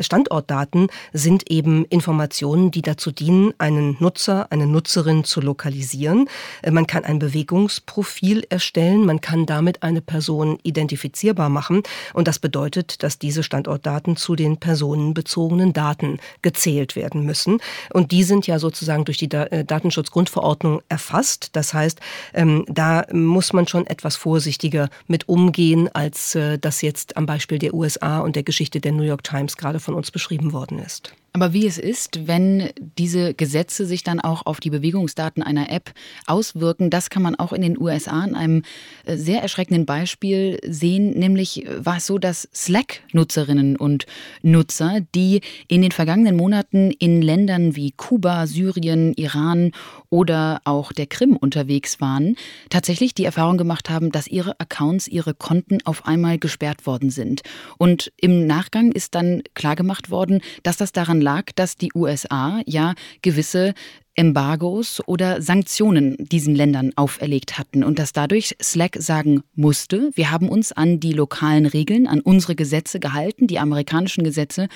Standortdaten 0.00 0.88
sind 1.12 1.50
eben 1.50 1.84
Informationen, 1.84 2.70
die 2.70 2.82
dazu 2.82 3.12
dienen, 3.12 3.54
einen 3.58 3.96
Nutzer, 4.00 4.48
eine 4.50 4.66
Nutzerin 4.66 5.24
zu 5.24 5.40
lokalisieren. 5.40 6.28
Äh, 6.62 6.70
man 6.72 6.86
kann 6.86 7.04
ein 7.04 7.18
Bewegungsprofil 7.18 8.44
erstellen, 8.48 9.06
man 9.06 9.20
kann 9.20 9.46
damit 9.46 9.82
eine 9.82 10.00
Person 10.00 10.58
identifizierbar 10.62 11.48
machen 11.48 11.82
und 12.12 12.28
das 12.28 12.38
bedeutet, 12.38 13.02
dass 13.02 13.18
diese 13.18 13.42
Standortdaten 13.42 14.16
zu 14.16 14.34
den 14.34 14.56
personenbezogenen 14.56 15.72
Daten 15.72 16.18
gezählt 16.42 16.96
werden 16.96 17.24
müssen 17.24 17.58
und 17.92 18.10
die 18.10 18.24
sind 18.24 18.46
ja 18.46 18.58
sozusagen 18.58 19.04
durch 19.04 19.18
die 19.18 19.30
äh, 19.30 19.64
Datenschutzgrundverordnung 19.64 20.82
erfasst. 20.88 21.50
Das 21.52 21.72
heißt, 21.72 22.00
ähm, 22.34 22.64
da 22.68 23.06
muss 23.12 23.52
man 23.52 23.68
schon 23.68 23.86
etwas 23.86 24.16
vorsichtiger 24.16 24.88
mit 25.06 25.28
umgehen, 25.28 25.88
als 25.92 26.34
äh, 26.34 26.58
das 26.58 26.82
jetzt 26.82 27.16
am 27.16 27.26
Beispiel 27.26 27.58
der 27.58 27.74
USA 27.74 28.20
und 28.20 28.34
der 28.36 28.42
Geschichte 28.42 28.80
der 28.80 28.92
New 28.92 29.02
York 29.02 29.22
Times 29.22 29.51
gerade 29.56 29.80
von 29.80 29.94
uns 29.94 30.10
beschrieben 30.10 30.52
worden 30.52 30.78
ist. 30.78 31.14
Aber 31.34 31.54
wie 31.54 31.66
es 31.66 31.78
ist, 31.78 32.26
wenn 32.28 32.68
diese 32.98 33.32
Gesetze 33.32 33.86
sich 33.86 34.04
dann 34.04 34.20
auch 34.20 34.44
auf 34.44 34.60
die 34.60 34.68
Bewegungsdaten 34.68 35.42
einer 35.42 35.70
App 35.70 35.94
auswirken, 36.26 36.90
das 36.90 37.08
kann 37.08 37.22
man 37.22 37.36
auch 37.36 37.54
in 37.54 37.62
den 37.62 37.80
USA 37.80 38.22
in 38.22 38.34
einem 38.34 38.62
äh, 39.06 39.16
sehr 39.16 39.40
erschreckenden 39.40 39.86
Beispiel 39.86 40.58
sehen. 40.62 41.18
Nämlich 41.18 41.66
war 41.78 41.96
es 41.96 42.06
so, 42.06 42.18
dass 42.18 42.50
Slack-Nutzerinnen 42.54 43.76
und 43.76 44.04
Nutzer, 44.42 45.00
die 45.14 45.40
in 45.68 45.80
den 45.80 45.92
vergangenen 45.92 46.36
Monaten 46.36 46.90
in 46.90 47.22
Ländern 47.22 47.76
wie 47.76 47.92
Kuba, 47.92 48.46
Syrien, 48.46 49.14
Iran 49.14 49.72
oder 50.10 50.60
auch 50.64 50.92
der 50.92 51.06
Krim 51.06 51.36
unterwegs 51.36 51.98
waren, 52.02 52.36
tatsächlich 52.68 53.14
die 53.14 53.24
Erfahrung 53.24 53.56
gemacht 53.56 53.88
haben, 53.88 54.12
dass 54.12 54.26
ihre 54.26 54.60
Accounts, 54.60 55.08
ihre 55.08 55.32
Konten 55.32 55.78
auf 55.86 56.06
einmal 56.06 56.38
gesperrt 56.38 56.86
worden 56.86 57.08
sind. 57.08 57.40
Und 57.78 58.12
im 58.18 58.46
Nachgang 58.46 58.92
ist 58.92 59.14
dann 59.14 59.42
klargemacht 59.54 60.10
worden, 60.10 60.42
dass 60.62 60.76
das 60.76 60.92
daran 60.92 61.21
lag, 61.22 61.52
dass 61.54 61.76
die 61.76 61.90
USA 61.94 62.60
ja 62.66 62.94
gewisse 63.22 63.74
Embargos 64.14 65.00
oder 65.06 65.40
Sanktionen 65.40 66.16
diesen 66.18 66.54
Ländern 66.54 66.92
auferlegt 66.96 67.58
hatten 67.58 67.82
und 67.82 67.98
dass 67.98 68.12
dadurch 68.12 68.54
Slack 68.62 68.96
sagen 68.98 69.42
musste, 69.54 70.10
wir 70.14 70.30
haben 70.30 70.50
uns 70.50 70.72
an 70.72 71.00
die 71.00 71.14
lokalen 71.14 71.64
Regeln, 71.64 72.06
an 72.06 72.20
unsere 72.20 72.54
Gesetze 72.54 73.00
gehalten, 73.00 73.46
die 73.46 73.58
amerikanischen 73.58 74.22
Gesetze, 74.22 74.68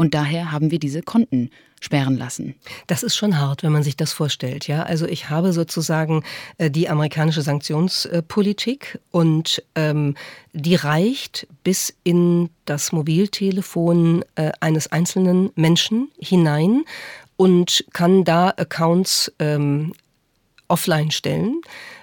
und 0.00 0.14
daher 0.14 0.50
haben 0.50 0.70
wir 0.70 0.78
diese 0.78 1.02
Konten 1.02 1.50
sperren 1.78 2.16
lassen. 2.16 2.54
Das 2.86 3.02
ist 3.02 3.16
schon 3.16 3.38
hart, 3.38 3.62
wenn 3.62 3.70
man 3.70 3.82
sich 3.82 3.98
das 3.98 4.14
vorstellt. 4.14 4.66
Ja, 4.66 4.82
also 4.82 5.04
ich 5.06 5.28
habe 5.28 5.52
sozusagen 5.52 6.24
äh, 6.56 6.70
die 6.70 6.88
amerikanische 6.88 7.42
Sanktionspolitik 7.42 8.98
und 9.10 9.62
ähm, 9.74 10.14
die 10.54 10.74
reicht 10.74 11.46
bis 11.64 11.94
in 12.02 12.48
das 12.64 12.92
Mobiltelefon 12.92 14.24
äh, 14.36 14.52
eines 14.60 14.90
einzelnen 14.90 15.50
Menschen 15.54 16.10
hinein 16.18 16.86
und 17.36 17.84
kann 17.92 18.24
da 18.24 18.54
Accounts 18.56 19.30
ähm, 19.38 19.92
offline 20.68 21.10
stellen 21.10 21.60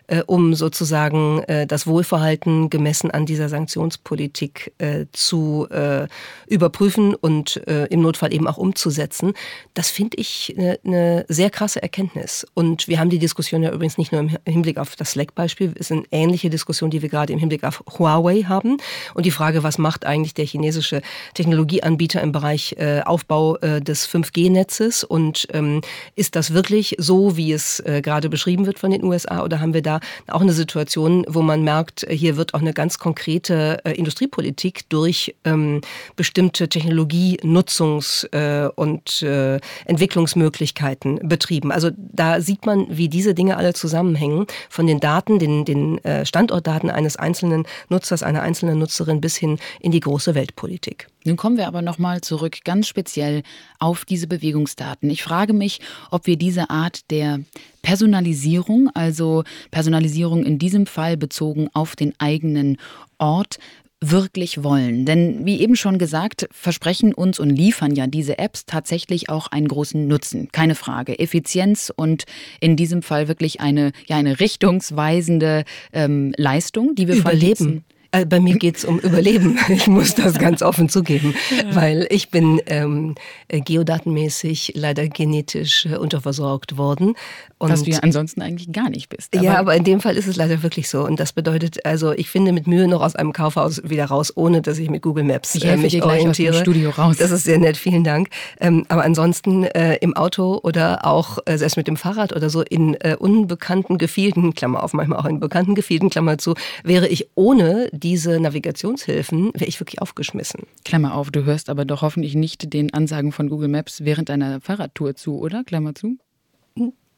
äh, 0.07 0.23
um 0.25 0.53
sozusagen 0.53 1.43
äh, 1.43 1.67
das 1.67 1.85
Wohlverhalten 1.85 2.69
gemessen 2.69 3.11
an 3.11 3.25
dieser 3.25 3.49
Sanktionspolitik 3.49 4.73
äh, 4.77 5.05
zu 5.11 5.67
äh, 5.69 6.07
überprüfen 6.47 7.13
und 7.13 7.67
äh, 7.67 7.85
im 7.85 8.01
Notfall 8.01 8.33
eben 8.33 8.47
auch 8.47 8.57
umzusetzen. 8.57 9.33
Das 9.73 9.89
finde 9.89 10.17
ich 10.17 10.55
eine 10.57 10.79
ne 10.83 11.25
sehr 11.27 11.49
krasse 11.49 11.81
Erkenntnis. 11.81 12.45
Und 12.53 12.87
wir 12.87 12.99
haben 12.99 13.09
die 13.09 13.19
Diskussion 13.19 13.63
ja 13.63 13.71
übrigens 13.71 13.97
nicht 13.97 14.11
nur 14.11 14.21
im 14.21 14.37
Hinblick 14.45 14.77
auf 14.77 14.95
das 14.95 15.11
Slack-Beispiel, 15.11 15.73
es 15.75 15.87
ist 15.87 15.91
eine 15.91 16.03
ähnliche 16.11 16.49
Diskussion, 16.49 16.89
die 16.89 17.01
wir 17.01 17.09
gerade 17.09 17.33
im 17.33 17.39
Hinblick 17.39 17.63
auf 17.63 17.83
Huawei 17.97 18.43
haben. 18.43 18.77
Und 19.13 19.25
die 19.25 19.31
Frage, 19.31 19.63
was 19.63 19.77
macht 19.77 20.05
eigentlich 20.05 20.33
der 20.33 20.45
chinesische 20.45 21.01
Technologieanbieter 21.33 22.21
im 22.21 22.31
Bereich 22.31 22.75
äh, 22.77 23.01
Aufbau 23.01 23.57
äh, 23.57 23.81
des 23.81 24.07
5G-Netzes? 24.07 25.03
Und 25.03 25.47
ähm, 25.53 25.81
ist 26.15 26.35
das 26.35 26.53
wirklich 26.53 26.95
so, 26.97 27.37
wie 27.37 27.51
es 27.51 27.79
äh, 27.81 28.01
gerade 28.01 28.29
beschrieben 28.29 28.65
wird 28.65 28.79
von 28.79 28.91
den 28.91 29.03
USA? 29.03 29.43
Oder 29.43 29.59
haben 29.59 29.73
wir 29.73 29.81
da 29.81 29.96
auch 30.27 30.41
eine 30.41 30.53
Situation, 30.53 31.25
wo 31.27 31.41
man 31.41 31.63
merkt, 31.63 32.05
hier 32.09 32.37
wird 32.37 32.53
auch 32.53 32.61
eine 32.61 32.73
ganz 32.73 32.99
konkrete 32.99 33.79
äh, 33.83 33.91
Industriepolitik 33.93 34.89
durch 34.89 35.35
ähm, 35.43 35.81
bestimmte 36.15 36.65
Technologienutzungs- 36.65 38.31
äh, 38.33 38.69
und 38.75 39.21
äh, 39.21 39.59
Entwicklungsmöglichkeiten 39.85 41.19
betrieben. 41.23 41.71
Also 41.71 41.91
da 41.95 42.41
sieht 42.41 42.65
man, 42.65 42.87
wie 42.89 43.09
diese 43.09 43.33
Dinge 43.33 43.57
alle 43.57 43.73
zusammenhängen, 43.73 44.47
von 44.69 44.87
den 44.87 44.99
Daten, 44.99 45.39
den, 45.39 45.65
den 45.65 46.03
äh, 46.03 46.25
Standortdaten 46.25 46.89
eines 46.89 47.15
einzelnen 47.17 47.65
Nutzers, 47.89 48.23
einer 48.23 48.41
einzelnen 48.41 48.79
Nutzerin 48.79 49.21
bis 49.21 49.35
hin 49.35 49.59
in 49.79 49.91
die 49.91 49.99
große 49.99 50.35
Weltpolitik. 50.35 51.07
Nun 51.27 51.35
kommen 51.35 51.57
wir 51.57 51.67
aber 51.67 51.81
nochmal 51.81 52.21
zurück 52.21 52.59
ganz 52.63 52.87
speziell 52.87 53.43
auf 53.79 54.05
diese 54.05 54.27
Bewegungsdaten. 54.27 55.09
Ich 55.09 55.23
frage 55.23 55.51
mich, 55.51 55.81
ob 56.09 56.25
wir 56.25 56.37
diese 56.37 56.69
Art 56.69 57.11
der 57.11 57.41
Personalisierung, 57.81 58.89
also 58.93 59.43
Personalisierung 59.69 60.45
in 60.45 60.57
diesem 60.57 60.85
Fall 60.85 61.17
bezogen 61.17 61.69
auf 61.73 61.97
den 61.97 62.13
eigenen 62.17 62.77
Ort, 63.17 63.59
wirklich 63.99 64.63
wollen. 64.63 65.05
Denn 65.05 65.45
wie 65.45 65.59
eben 65.59 65.75
schon 65.75 65.97
gesagt, 65.97 66.47
versprechen 66.51 67.13
uns 67.13 67.39
und 67.39 67.49
liefern 67.49 67.93
ja 67.93 68.07
diese 68.07 68.37
Apps 68.37 68.65
tatsächlich 68.65 69.29
auch 69.29 69.47
einen 69.47 69.67
großen 69.67 70.07
Nutzen. 70.07 70.49
Keine 70.53 70.75
Frage. 70.75 71.19
Effizienz 71.19 71.91
und 71.93 72.23
in 72.61 72.77
diesem 72.77 73.01
Fall 73.01 73.27
wirklich 73.27 73.59
eine, 73.59 73.91
ja, 74.05 74.15
eine 74.15 74.39
richtungsweisende 74.39 75.65
ähm, 75.91 76.33
Leistung, 76.37 76.95
die 76.95 77.07
wir 77.09 77.15
Überleben. 77.15 77.77
äh, 77.79 77.96
bei 78.25 78.39
mir 78.39 78.55
geht 78.57 78.77
es 78.77 78.85
um 78.85 78.99
Überleben. 78.99 79.57
Ich 79.77 79.87
muss 79.87 80.15
das 80.15 80.39
ganz 80.39 80.61
offen 80.63 80.89
zugeben, 80.89 81.35
ja. 81.51 81.75
weil 81.75 82.07
ich 82.09 82.29
bin 82.29 82.61
ähm, 82.65 83.15
geodatenmäßig 83.49 84.73
leider 84.75 85.07
genetisch 85.07 85.85
äh, 85.85 85.97
unterversorgt 85.97 86.77
worden. 86.77 87.15
Und 87.59 87.71
Was 87.71 87.83
du 87.83 87.91
ja 87.91 87.99
ansonsten 87.99 88.41
eigentlich 88.41 88.71
gar 88.71 88.89
nicht 88.89 89.09
bist. 89.09 89.35
Aber 89.35 89.43
ja, 89.43 89.57
aber 89.57 89.75
in 89.75 89.83
dem 89.83 89.99
Fall 89.99 90.15
ist 90.15 90.27
es 90.27 90.35
leider 90.35 90.61
wirklich 90.61 90.89
so. 90.89 91.03
Und 91.03 91.19
das 91.19 91.33
bedeutet, 91.33 91.85
also 91.85 92.11
ich 92.11 92.29
finde 92.29 92.51
mit 92.51 92.67
Mühe 92.67 92.87
noch 92.87 93.01
aus 93.01 93.15
einem 93.15 93.33
Kaufhaus 93.33 93.81
wieder 93.83 94.05
raus, 94.05 94.31
ohne 94.35 94.61
dass 94.61 94.77
ich 94.77 94.89
mit 94.89 95.01
Google 95.01 95.23
Maps 95.23 95.55
ich 95.55 95.65
äh, 95.65 95.75
mich 95.75 95.91
dir 95.91 96.01
gleich 96.01 96.19
orientiere. 96.19 96.51
Aus 96.51 96.57
dem 96.57 96.63
Studio 96.63 96.89
raus. 96.91 97.17
Das 97.17 97.31
ist 97.31 97.45
sehr 97.45 97.57
nett, 97.57 97.75
vielen 97.75 98.03
Dank. 98.03 98.29
Ähm, 98.59 98.85
aber 98.89 99.03
ansonsten 99.03 99.63
äh, 99.63 99.95
im 100.01 100.15
Auto 100.15 100.59
oder 100.61 101.05
auch 101.05 101.39
äh, 101.45 101.57
selbst 101.57 101.77
mit 101.77 101.87
dem 101.87 101.97
Fahrrad 101.97 102.35
oder 102.35 102.49
so 102.49 102.61
in 102.61 102.93
äh, 102.95 103.15
unbekannten 103.17 103.97
Gefilden, 103.97 104.53
Klammer 104.53 104.83
auf, 104.83 104.93
manchmal 104.93 105.19
auch 105.19 105.25
in 105.25 105.39
bekannten 105.39 105.73
Gefilden, 105.73 106.09
Klammer 106.11 106.37
zu, 106.37 106.53
wäre 106.83 107.07
ich 107.07 107.27
ohne 107.35 107.89
diese 108.07 108.39
Navigationshilfen, 108.39 109.51
wäre 109.53 109.65
ich 109.65 109.81
wirklich 109.81 110.01
aufgeschmissen. 110.01 110.61
Klammer 110.85 111.13
auf, 111.13 111.29
du 111.29 111.43
hörst 111.43 111.69
aber 111.69 111.83
doch 111.83 112.01
hoffentlich 112.01 112.35
nicht 112.35 112.71
den 112.71 112.93
Ansagen 112.93 113.33
von 113.33 113.49
Google 113.49 113.67
Maps 113.67 114.05
während 114.05 114.29
deiner 114.29 114.61
Fahrradtour 114.61 115.15
zu, 115.15 115.37
oder? 115.39 115.65
Klammer 115.65 115.93
zu. 115.93 116.17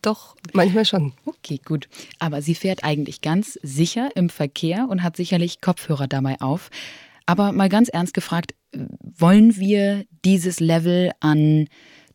Doch, 0.01 0.35
manchmal 0.53 0.85
schon. 0.85 1.13
Okay, 1.25 1.61
gut. 1.63 1.89
Aber 2.17 2.41
sie 2.41 2.55
fährt 2.55 2.83
eigentlich 2.83 3.21
ganz 3.21 3.59
sicher 3.61 4.09
im 4.15 4.29
Verkehr 4.29 4.87
und 4.89 5.03
hat 5.03 5.15
sicherlich 5.15 5.61
Kopfhörer 5.61 6.07
dabei 6.07 6.41
auf. 6.41 6.71
Aber 7.27 7.51
mal 7.51 7.69
ganz 7.69 7.89
ernst 7.89 8.15
gefragt, 8.15 8.55
wollen 8.73 9.57
wir 9.57 10.05
dieses 10.25 10.59
Level 10.59 11.11
an 11.19 11.67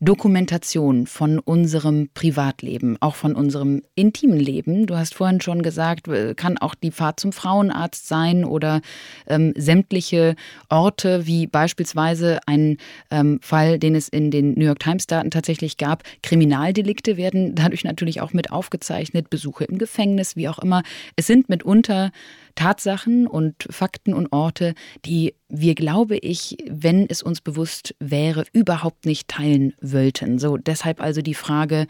Dokumentation 0.05 1.07
von 1.07 1.39
unserem 1.39 2.09
Privatleben, 2.13 2.95
auch 3.01 3.15
von 3.15 3.35
unserem 3.35 3.81
intimen 3.95 4.39
Leben. 4.39 4.85
Du 4.85 4.95
hast 4.95 5.15
vorhin 5.15 5.41
schon 5.41 5.63
gesagt, 5.63 6.07
äh, 6.07 6.35
kann 6.35 6.57
auch 6.57 6.75
die 6.75 6.91
Fahrt 6.91 7.19
zum 7.19 7.31
Frauenarzt 7.31 8.07
sein 8.07 8.45
oder 8.45 8.81
ähm, 9.27 9.53
sämtliche 9.57 10.35
Orte, 10.69 11.25
wie 11.25 11.47
beispielsweise 11.47 12.39
ein 12.45 12.77
ähm, 13.09 13.39
Fall, 13.41 13.79
den 13.79 13.95
es 13.95 14.07
in 14.07 14.31
den 14.31 14.53
New 14.53 14.65
York 14.65 14.79
Times-Daten 14.79 15.31
tatsächlich 15.31 15.77
gab. 15.77 16.03
Kriminaldelikte 16.21 17.17
werden 17.17 17.55
dadurch 17.55 17.83
natürlich 17.83 18.21
auch 18.21 18.31
mit 18.31 18.51
aufgezeichnet, 18.51 19.29
Besuche 19.29 19.65
im 19.65 19.79
Gefängnis, 19.79 20.35
wie 20.35 20.47
auch 20.47 20.59
immer. 20.59 20.83
Es 21.15 21.27
sind 21.27 21.49
mitunter 21.49 22.11
Tatsachen 22.55 23.27
und 23.27 23.55
Fakten 23.69 24.13
und 24.13 24.31
Orte, 24.31 24.73
die 25.05 25.35
wir, 25.49 25.75
glaube 25.75 26.17
ich, 26.17 26.57
wenn 26.67 27.07
es 27.09 27.21
uns 27.21 27.41
bewusst 27.41 27.95
wäre, 27.99 28.45
überhaupt 28.53 29.05
nicht 29.05 29.27
teilen 29.27 29.73
wollten. 29.81 30.39
So, 30.39 30.57
deshalb 30.57 31.01
also 31.01 31.21
die 31.21 31.33
Frage, 31.33 31.87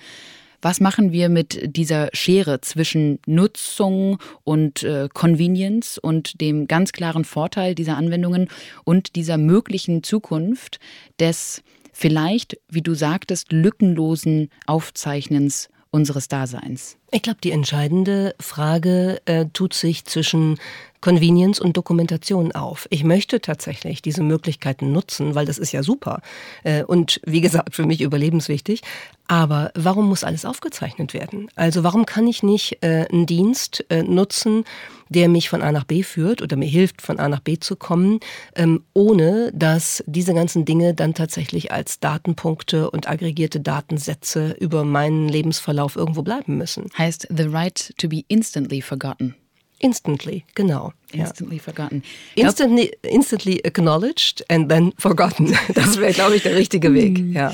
was 0.62 0.80
machen 0.80 1.12
wir 1.12 1.30
mit 1.30 1.76
dieser 1.78 2.10
Schere 2.14 2.60
zwischen 2.62 3.20
Nutzung 3.28 4.18
und 4.44 4.82
äh, 4.82 5.10
Convenience 5.14 6.00
und 6.00 6.42
dem 6.42 6.68
ganz 6.68 6.92
klaren 6.92 7.24
Vorteil 7.24 7.76
dieser 7.76 7.98
Anwendungen 7.98 8.50
und 8.84 9.16
dieser 9.16 9.38
möglichen 9.38 10.02
Zukunft 10.02 10.80
des 11.20 11.62
vielleicht, 11.94 12.58
wie 12.68 12.82
du 12.82 12.96
sagtest, 12.96 13.52
lückenlosen 13.52 14.50
Aufzeichnens 14.66 15.70
unseres 15.92 16.28
Daseins? 16.28 16.98
Ich 17.12 17.22
glaube, 17.22 17.40
die 17.44 17.52
entscheidende 17.52 18.36
Frage 18.40 19.22
äh, 19.26 19.46
tut 19.54 19.74
sich 19.74 20.06
zwischen 20.06 20.58
Convenience 21.06 21.60
und 21.60 21.78
Dokumentation 21.78 22.52
auf. 22.54 22.88
Ich 22.90 23.04
möchte 23.04 23.40
tatsächlich 23.40 24.02
diese 24.02 24.24
Möglichkeiten 24.24 24.92
nutzen, 24.92 25.36
weil 25.36 25.46
das 25.46 25.60
ist 25.60 25.72
ja 25.72 25.84
super 25.84 26.22
äh, 26.64 26.84
und 26.84 27.22
wie 27.26 27.42
gesagt 27.42 27.76
für 27.76 27.86
mich 27.86 28.02
überlebenswichtig. 28.02 28.82
Aber 29.28 29.72
warum 29.76 30.10
muss 30.10 30.24
alles 30.24 30.46
aufgezeichnet 30.46 31.14
werden? 31.14 31.50
Also 31.56 31.84
warum 31.84 32.08
kann 32.08 32.28
ich 32.28 32.42
nicht 32.42 32.84
äh, 32.84 33.06
einen 33.12 33.28
Dienst 33.28 33.86
äh, 33.90 34.02
nutzen, 34.02 34.66
der 35.10 35.30
mich 35.30 35.50
von 35.50 35.62
A 35.62 35.72
nach 35.72 35.84
B 35.84 36.04
führt 36.04 36.42
oder 36.42 36.56
mir 36.56 36.68
hilft, 36.68 37.02
von 37.02 37.20
A 37.20 37.30
nach 37.30 37.40
B 37.40 37.60
zu 37.60 37.76
kommen, 37.76 38.20
ähm, 38.56 38.84
ohne 38.94 39.52
dass 39.54 40.04
diese 40.08 40.34
ganzen 40.34 40.66
Dinge 40.66 40.94
dann 40.94 41.14
tatsächlich 41.14 41.72
als 41.72 42.00
Datenpunkte 42.00 42.90
und 42.90 43.08
aggregierte 43.08 43.60
Datensätze 43.60 44.56
über 44.60 44.84
meinen 44.84 45.28
Lebensverlauf 45.28 45.96
irgendwo 45.96 46.24
bleiben 46.24 46.58
müssen? 46.58 46.90
Heißt 46.98 47.28
the 47.30 47.44
right 47.44 47.94
to 47.98 48.08
be 48.08 48.24
instantly 48.28 48.82
forgotten. 48.82 49.36
Instantly, 49.80 50.46
genau. 50.56 50.94
Instantly 51.12 51.58
ja. 51.58 51.62
forgotten. 51.62 52.04
Instantly, 52.36 52.98
instantly 53.04 53.62
acknowledged 53.66 54.44
and 54.50 54.70
then 54.70 54.94
forgotten. 54.98 55.54
Das 55.74 55.98
wäre, 55.98 56.14
glaube 56.14 56.38
ich, 56.38 56.44
der 56.44 56.56
richtige 56.56 56.94
Weg. 56.94 57.18
Hm. 57.18 57.34
Ja. 57.34 57.54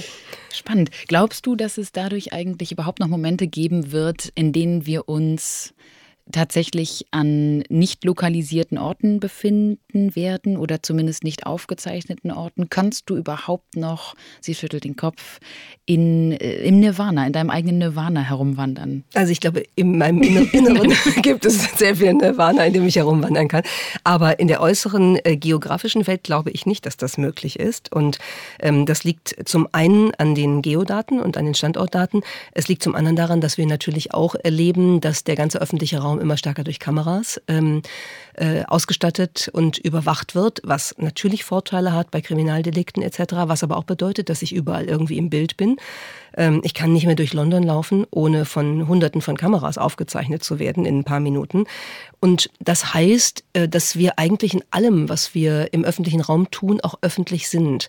Spannend. 0.54 0.91
Glaubst 1.08 1.45
du, 1.45 1.56
dass 1.56 1.77
es 1.77 1.91
dadurch 1.91 2.34
eigentlich 2.34 2.71
überhaupt 2.71 2.99
noch 2.99 3.08
Momente 3.08 3.47
geben 3.47 3.91
wird, 3.91 4.32
in 4.36 4.54
denen 4.54 4.86
wir 4.86 5.10
uns 5.10 5.73
tatsächlich 6.32 7.06
an 7.12 7.60
nicht 7.70 8.04
lokalisierten 8.04 8.78
Orten 8.78 9.20
befinden 9.20 10.15
werden 10.15 10.58
oder 10.58 10.82
zumindest 10.82 11.24
nicht 11.24 11.46
aufgezeichneten 11.46 12.32
Orten, 12.32 12.70
kannst 12.70 13.10
du 13.10 13.17
überhaupt 13.17 13.76
noch, 13.76 14.15
sie 14.39 14.56
schüttelt 14.56 14.84
den 14.84 14.96
Kopf, 14.96 15.39
in, 15.86 16.32
äh, 16.32 16.63
im 16.63 16.80
Nirvana, 16.80 17.28
in 17.28 17.34
deinem 17.34 17.50
eigenen 17.50 17.80
Nirvana 17.80 18.22
herumwandern? 18.22 19.04
Also 19.13 19.32
ich 19.32 19.41
glaube, 19.41 19.63
in 19.76 19.98
meinem 19.98 20.22
Inneren 20.22 20.94
gibt 21.22 21.46
es 21.46 21.78
sehr 21.78 21.98
viel 21.98 22.13
Nirvana, 22.13 22.65
in 22.65 22.74
dem 22.74 22.88
ich 22.88 22.96
herumwandern 22.96 23.48
kann. 23.48 23.63
Aber 24.04 24.39
in 24.39 24.48
der 24.48 24.62
äußeren 24.62 25.20
äh, 25.24 25.36
geografischen 25.36 26.08
Welt 26.08 26.24
glaube 26.24 26.52
ich 26.52 26.65
nicht, 26.65 26.86
dass 26.86 26.96
das 26.96 27.17
möglich 27.17 27.60
ist. 27.60 27.91
Und 27.91 28.20
ähm, 28.60 28.86
das 28.86 29.04
liegt 29.04 29.36
zum 29.44 29.67
einen 29.74 30.13
an 30.15 30.36
den 30.36 30.62
Geodaten 30.62 31.20
und 31.20 31.36
an 31.36 31.46
den 31.46 31.56
Standortdaten. 31.56 32.22
Es 32.54 32.70
liegt 32.70 32.84
zum 32.84 32.96
anderen 32.96 33.17
daran, 33.17 33.41
dass 33.41 33.58
wir 33.58 33.65
natürlich 33.65 34.13
auch 34.13 34.36
erleben, 34.36 35.02
dass 35.02 35.24
der 35.26 35.36
ganze 35.36 35.62
öffentliche 35.62 36.00
Raum 36.00 36.20
immer 36.21 36.38
stärker 36.38 36.63
durch 36.63 36.79
Kameras 36.79 37.41
ähm, 37.47 37.81
äh, 38.36 38.63
ausgestattet 38.65 39.49
und 39.53 39.77
überwacht 39.77 40.36
wird, 40.36 40.62
was 40.63 40.95
natürlich 40.97 41.43
Vorteile 41.43 41.93
hat 41.93 42.12
bei 42.12 42.21
Kriminaldelikten 42.21 43.03
etc., 43.03 43.34
was 43.45 43.63
aber 43.63 43.77
auch 43.77 43.84
bedeutet, 43.84 44.29
dass 44.29 44.41
ich 44.41 44.53
überall 44.53 44.86
irgendwie 44.86 45.17
im 45.17 45.29
Bild 45.29 45.57
bin. 45.57 45.77
Ähm, 46.38 46.62
ich 46.63 46.73
kann 46.73 46.93
nicht 46.93 47.05
mehr 47.05 47.15
durch 47.15 47.34
London 47.34 47.63
laufen, 47.63 48.05
ohne 48.12 48.45
von 48.45 48.88
Hunderten 48.88 49.21
von 49.21 49.38
Kameras 49.38 49.77
aufgezeichnet 49.77 50.43
zu 50.43 50.60
werden 50.60 50.86
in 50.86 50.99
ein 50.99 51.03
paar 51.03 51.19
Minuten. 51.19 51.65
Und 52.19 52.49
das 52.60 52.93
heißt, 52.93 53.43
äh, 53.53 53.67
dass 53.67 53.97
wir 53.97 54.17
eigentlich 54.17 54.53
in 54.53 54.63
allem, 54.71 55.10
was 55.10 55.34
wir 55.36 55.73
im 55.73 55.84
öffentlichen 55.84 56.21
Raum 56.21 56.49
tun, 56.51 56.79
auch 56.81 56.95
öffentlich 57.01 57.49
sind. 57.49 57.88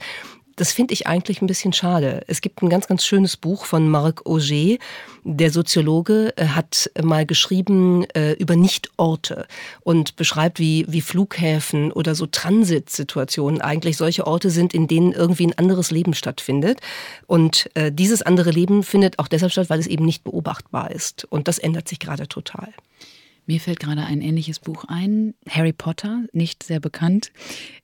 Das 0.62 0.72
finde 0.72 0.94
ich 0.94 1.08
eigentlich 1.08 1.42
ein 1.42 1.48
bisschen 1.48 1.72
schade. 1.72 2.22
Es 2.28 2.40
gibt 2.40 2.62
ein 2.62 2.70
ganz, 2.70 2.86
ganz 2.86 3.04
schönes 3.04 3.36
Buch 3.36 3.64
von 3.64 3.88
Marc 3.88 4.24
Auger. 4.26 4.76
Der 5.24 5.50
Soziologe 5.50 6.32
äh, 6.36 6.46
hat 6.46 6.88
mal 7.02 7.26
geschrieben 7.26 8.04
äh, 8.14 8.34
über 8.34 8.54
Nichtorte 8.54 9.48
und 9.80 10.14
beschreibt, 10.14 10.60
wie, 10.60 10.86
wie 10.86 11.00
Flughäfen 11.00 11.90
oder 11.90 12.14
so 12.14 12.26
Transitsituationen 12.26 13.60
eigentlich 13.60 13.96
solche 13.96 14.24
Orte 14.24 14.50
sind, 14.50 14.72
in 14.72 14.86
denen 14.86 15.10
irgendwie 15.10 15.48
ein 15.48 15.58
anderes 15.58 15.90
Leben 15.90 16.14
stattfindet. 16.14 16.78
Und 17.26 17.68
äh, 17.74 17.90
dieses 17.90 18.22
andere 18.22 18.52
Leben 18.52 18.84
findet 18.84 19.18
auch 19.18 19.26
deshalb 19.26 19.50
statt, 19.50 19.68
weil 19.68 19.80
es 19.80 19.88
eben 19.88 20.04
nicht 20.04 20.22
beobachtbar 20.22 20.92
ist. 20.92 21.24
Und 21.24 21.48
das 21.48 21.58
ändert 21.58 21.88
sich 21.88 21.98
gerade 21.98 22.28
total. 22.28 22.68
Mir 23.46 23.58
fällt 23.58 23.80
gerade 23.80 24.04
ein 24.04 24.20
ähnliches 24.20 24.60
Buch 24.60 24.84
ein, 24.86 25.34
Harry 25.48 25.72
Potter, 25.72 26.24
nicht 26.32 26.62
sehr 26.62 26.78
bekannt. 26.78 27.32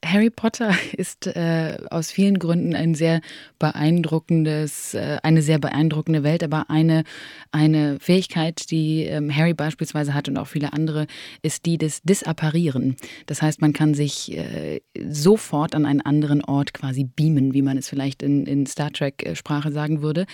Harry 0.04 0.30
Potter 0.30 0.72
ist 0.96 1.26
äh, 1.26 1.78
aus 1.90 2.12
vielen 2.12 2.38
Gründen 2.38 2.76
ein 2.76 2.94
sehr 2.94 3.20
beeindruckendes, 3.58 4.94
äh, 4.94 5.18
eine 5.22 5.42
sehr 5.42 5.58
beeindruckende 5.58 6.22
Welt, 6.22 6.44
aber 6.44 6.70
eine, 6.70 7.02
eine 7.50 7.98
Fähigkeit, 7.98 8.70
die 8.70 9.04
ähm, 9.04 9.34
Harry 9.34 9.52
beispielsweise 9.52 10.14
hat 10.14 10.28
und 10.28 10.36
auch 10.36 10.46
viele 10.46 10.72
andere, 10.72 11.06
ist 11.42 11.66
die 11.66 11.76
des 11.76 12.02
Disapparieren. 12.02 12.96
Das 13.26 13.42
heißt, 13.42 13.60
man 13.60 13.72
kann 13.72 13.94
sich 13.94 14.36
äh, 14.36 14.80
sofort 15.08 15.74
an 15.74 15.86
einen 15.86 16.02
anderen 16.02 16.44
Ort 16.44 16.72
quasi 16.72 17.02
beamen, 17.04 17.52
wie 17.52 17.62
man 17.62 17.76
es 17.76 17.88
vielleicht 17.88 18.22
in, 18.22 18.46
in 18.46 18.66
Star 18.66 18.92
Trek-Sprache 18.92 19.72
sagen 19.72 20.02
würde. 20.02 20.26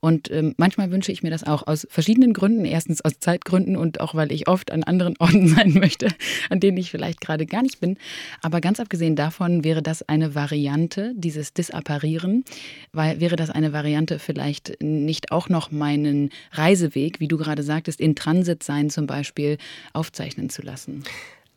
Und 0.00 0.30
ähm, 0.30 0.54
manchmal 0.56 0.90
wünsche 0.90 1.12
ich 1.12 1.22
mir 1.22 1.30
das 1.30 1.44
auch 1.44 1.66
aus 1.66 1.86
verschiedenen 1.90 2.32
Gründen. 2.32 2.64
Erstens 2.64 3.00
aus 3.02 3.18
Zeitgründen 3.20 3.76
und 3.76 4.00
auch, 4.00 4.14
weil 4.14 4.32
ich 4.32 4.48
oft 4.48 4.72
an 4.72 4.82
anderen 4.82 5.14
Orten 5.20 5.48
sein 5.48 5.74
möchte, 5.74 6.08
an 6.48 6.60
denen 6.60 6.76
ich 6.76 6.90
vielleicht 6.90 7.20
gerade 7.20 7.46
gar 7.46 7.62
nicht 7.62 7.80
bin. 7.80 7.96
Aber 8.42 8.60
ganz 8.60 8.80
abgesehen 8.80 9.16
davon 9.16 9.64
wäre 9.64 9.82
das 9.82 10.02
eine 10.02 10.34
Variante, 10.34 11.12
dieses 11.16 11.52
Disapparieren, 11.52 12.44
weil 12.92 13.20
wäre 13.20 13.36
das 13.36 13.50
eine 13.50 13.72
Variante 13.72 14.18
vielleicht 14.18 14.76
nicht 14.80 15.32
auch 15.32 15.48
noch 15.48 15.70
meinen 15.70 16.30
Reiseweg, 16.52 17.20
wie 17.20 17.28
du 17.28 17.36
gerade 17.36 17.62
sagtest, 17.62 18.00
in 18.00 18.14
Transit 18.14 18.62
sein 18.62 18.90
zum 18.90 19.06
Beispiel, 19.06 19.58
aufzeichnen 19.92 20.50
zu 20.50 20.62
lassen. 20.62 21.04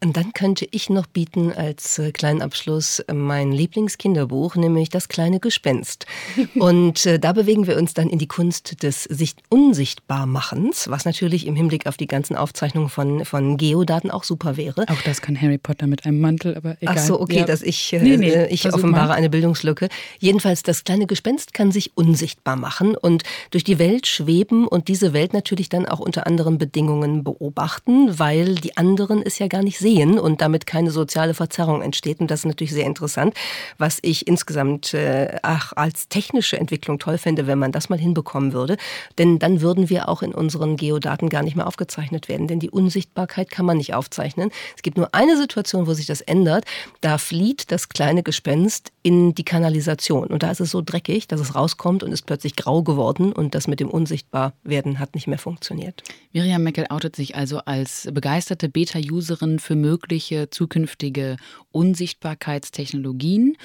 Und 0.04 0.18
dann 0.18 0.34
könnte 0.34 0.68
ich 0.70 0.90
noch 0.90 1.08
bieten 1.08 1.54
als 1.54 1.98
äh, 1.98 2.12
kleinen 2.12 2.42
Abschluss 2.42 3.02
mein 3.12 3.54
Lieblingskinderbuch, 3.54 4.56
nämlich 4.58 4.90
Das 4.90 5.08
kleine 5.08 5.40
Gespenst. 5.40 6.06
Und 6.56 7.06
äh, 7.06 7.20
da 7.20 7.32
bewegen 7.32 7.68
wir 7.68 7.78
uns 7.78 7.94
dann 7.94 8.10
in 8.10 8.20
die 8.20 8.28
Kunst 8.28 8.84
des 8.84 9.04
sich 9.04 9.36
Unsichtbarmachens, 9.48 10.90
was 10.90 11.06
natürlich 11.06 11.48
im 11.48 11.56
Hinblick 11.56 11.88
auf 11.88 11.96
die 11.96 12.08
ganzen 12.08 12.36
Aufzeichnungen 12.36 12.90
von, 12.90 13.24
von 13.24 13.56
Geodaten 13.56 14.12
auch 14.12 14.26
super 14.26 14.58
wäre. 14.58 14.84
Auch 14.90 15.02
das 15.06 15.22
kann 15.22 15.40
Harry 15.40 15.58
Potter 15.58 15.88
mit 15.88 16.06
einem 16.06 16.20
Mantel, 16.20 16.58
aber 16.58 16.76
egal. 16.82 16.96
Ach 16.98 17.02
so, 17.02 17.22
okay, 17.22 17.40
ja. 17.40 17.46
dass 17.46 17.62
ich, 17.62 17.94
äh, 17.94 18.00
nee, 18.00 18.18
nee, 18.18 18.46
ich 18.48 18.66
offenbare 18.74 19.08
mal. 19.08 19.14
eine 19.14 19.30
Bildungslücke. 19.30 19.88
Jedenfalls, 20.20 20.64
das 20.64 20.84
kleine 20.84 21.08
Gespenst 21.08 21.54
kann 21.54 21.72
sich 21.72 21.96
unsichtbar 21.96 22.58
machen 22.58 22.98
und 22.98 23.24
durch 23.52 23.64
die 23.64 23.80
Welt 23.80 24.06
schweben 24.08 24.68
und 24.68 24.90
diese 24.90 25.14
Welt 25.14 25.32
natürlich 25.32 25.70
dann 25.70 25.86
auch 25.86 26.02
unter 26.02 26.28
anderen 26.28 26.58
Bedingungen 26.58 27.24
beobachten, 27.24 28.20
weil 28.20 28.56
die 28.56 28.76
anderen 28.76 29.22
es 29.22 29.40
ja 29.40 29.48
gar 29.48 29.64
nicht 29.64 29.80
sehen 29.80 29.93
sehen 29.94 30.20
und 30.20 30.42
damit 30.42 30.66
keine 30.66 30.92
soziale 30.92 31.34
Verzerrung 31.34 31.82
entsteht. 31.82 32.20
Und 32.20 32.32
das 32.32 32.42
ist 32.42 32.46
natürlich 32.46 32.74
sehr 32.74 32.86
interessant, 32.86 33.34
was 33.78 34.00
ich 34.02 34.28
insgesamt 34.28 34.94
äh, 34.94 35.38
ach, 35.42 35.74
als 35.76 36.08
technische 36.08 36.58
Entwicklung 36.60 37.00
toll 37.00 37.18
fände, 37.18 37.48
wenn 37.48 37.60
man 37.60 37.72
das 37.72 37.90
mal 37.90 38.00
hinbekommen 38.00 38.54
würde. 38.54 38.78
Denn 39.18 39.40
dann 39.40 39.62
würden 39.62 39.90
wir 39.90 40.10
auch 40.10 40.22
in 40.22 40.34
unseren 40.34 40.78
Geodaten 40.78 41.30
gar 41.30 41.44
nicht 41.44 41.56
mehr 41.56 41.68
aufgezeichnet 41.68 42.28
werden. 42.28 42.48
Denn 42.48 42.60
die 42.60 42.70
Unsichtbarkeit 42.70 43.52
kann 43.52 43.66
man 43.66 43.78
nicht 43.78 43.94
aufzeichnen. 43.94 44.52
Es 44.76 44.82
gibt 44.82 44.98
nur 44.98 45.14
eine 45.14 45.38
Situation, 45.38 45.88
wo 45.88 45.94
sich 45.94 46.06
das 46.06 46.22
ändert. 46.22 46.66
Da 47.02 47.18
flieht 47.18 47.72
das 47.72 47.90
kleine 47.90 48.24
Gespenst 48.24 48.92
in 49.04 49.36
die 49.36 49.46
Kanalisation. 49.46 50.28
Und 50.28 50.44
da 50.44 50.52
ist 50.52 50.62
es 50.62 50.72
so 50.72 50.82
dreckig, 50.82 51.28
dass 51.28 51.40
es 51.40 51.56
rauskommt 51.56 52.04
und 52.04 52.12
ist 52.12 52.26
plötzlich 52.26 52.56
grau 52.56 52.84
geworden. 52.84 53.32
Und 53.34 53.56
das 53.56 53.68
mit 53.68 53.80
dem 53.80 53.90
Unsichtbarwerden 53.90 55.00
hat 55.00 55.16
nicht 55.16 55.28
mehr 55.28 55.38
funktioniert. 55.38 56.04
Miriam 56.32 56.64
Meckel 56.64 56.88
outet 56.90 57.16
sich 57.16 57.36
also 57.36 57.60
als 57.60 58.08
begeisterte 58.12 58.70
Beta-Userin 58.70 59.60
für 59.60 59.73
mögliche 59.76 60.50
zukünftige 60.50 61.38
Unsichtbarkeitstechnologien. 61.72 63.58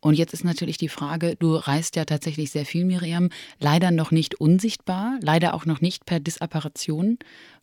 Und 0.00 0.14
jetzt 0.14 0.34
ist 0.34 0.44
natürlich 0.44 0.78
die 0.78 0.88
Frage, 0.88 1.36
du 1.36 1.56
reist 1.56 1.96
ja 1.96 2.04
tatsächlich 2.04 2.50
sehr 2.50 2.64
viel, 2.64 2.84
Miriam, 2.84 3.30
leider 3.58 3.90
noch 3.90 4.12
nicht 4.12 4.36
unsichtbar, 4.36 5.18
leider 5.20 5.54
auch 5.54 5.66
noch 5.66 5.80
nicht 5.80 6.06
per 6.06 6.20
Disapparation. 6.20 7.18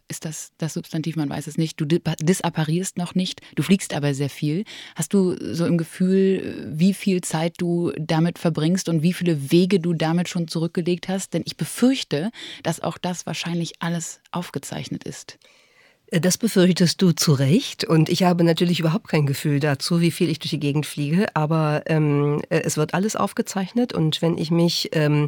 Ist 0.10 0.26
das 0.26 0.52
das 0.58 0.74
Substantiv? 0.74 1.16
Man 1.16 1.30
weiß 1.30 1.48
es 1.48 1.58
nicht. 1.58 1.80
Du 1.80 1.86
disapparierst 1.86 2.98
noch 2.98 3.16
nicht, 3.16 3.39
du 3.56 3.63
fliegst 3.63 3.94
aber 3.94 4.13
sehr 4.13 4.30
viel. 4.30 4.66
Hast 4.96 5.13
du 5.13 5.36
so 5.54 5.66
im 5.66 5.78
Gefühl, 5.78 6.70
wie 6.70 6.94
viel 6.94 7.22
Zeit 7.22 7.56
du 7.60 7.94
damit 7.98 8.38
verbringst 8.38 8.89
und 8.89 9.02
wie 9.02 9.13
viele 9.13 9.52
Wege 9.52 9.80
du 9.80 9.94
damit 9.94 10.28
schon 10.28 10.48
zurückgelegt 10.48 11.08
hast? 11.08 11.34
Denn 11.34 11.44
ich 11.46 11.56
befürchte, 11.56 12.32
dass 12.63 12.82
auch 12.82 12.98
das 12.98 13.26
wahrscheinlich 13.26 13.74
alles 13.80 14.20
aufgezeichnet 14.32 15.06
ist. 15.06 15.39
Das 16.21 16.38
befürchtest 16.38 17.02
du 17.02 17.12
zu 17.12 17.34
Recht. 17.34 17.86
Und 17.86 18.08
ich 18.08 18.21
habe 18.21 18.43
natürlich 18.43 18.80
überhaupt 18.80 19.08
kein 19.08 19.26
Gefühl 19.26 19.60
dazu, 19.60 19.99
wie 19.99 20.12
viel 20.12 20.30
ich 20.30 20.38
durch 20.38 20.52
die 20.52 20.60
Gegend 20.60 20.86
fliege. 20.86 21.26
Aber 21.34 21.82
ähm, 21.88 22.39
äh, 22.49 22.60
es 22.60 22.78
wird 22.78 22.93
alles 22.93 23.15
aufgezeichnet. 23.15 23.93
Und 23.93 24.21
wenn 24.21 24.38
ich 24.38 24.52
mich 24.52 24.91
ähm, 24.91 25.26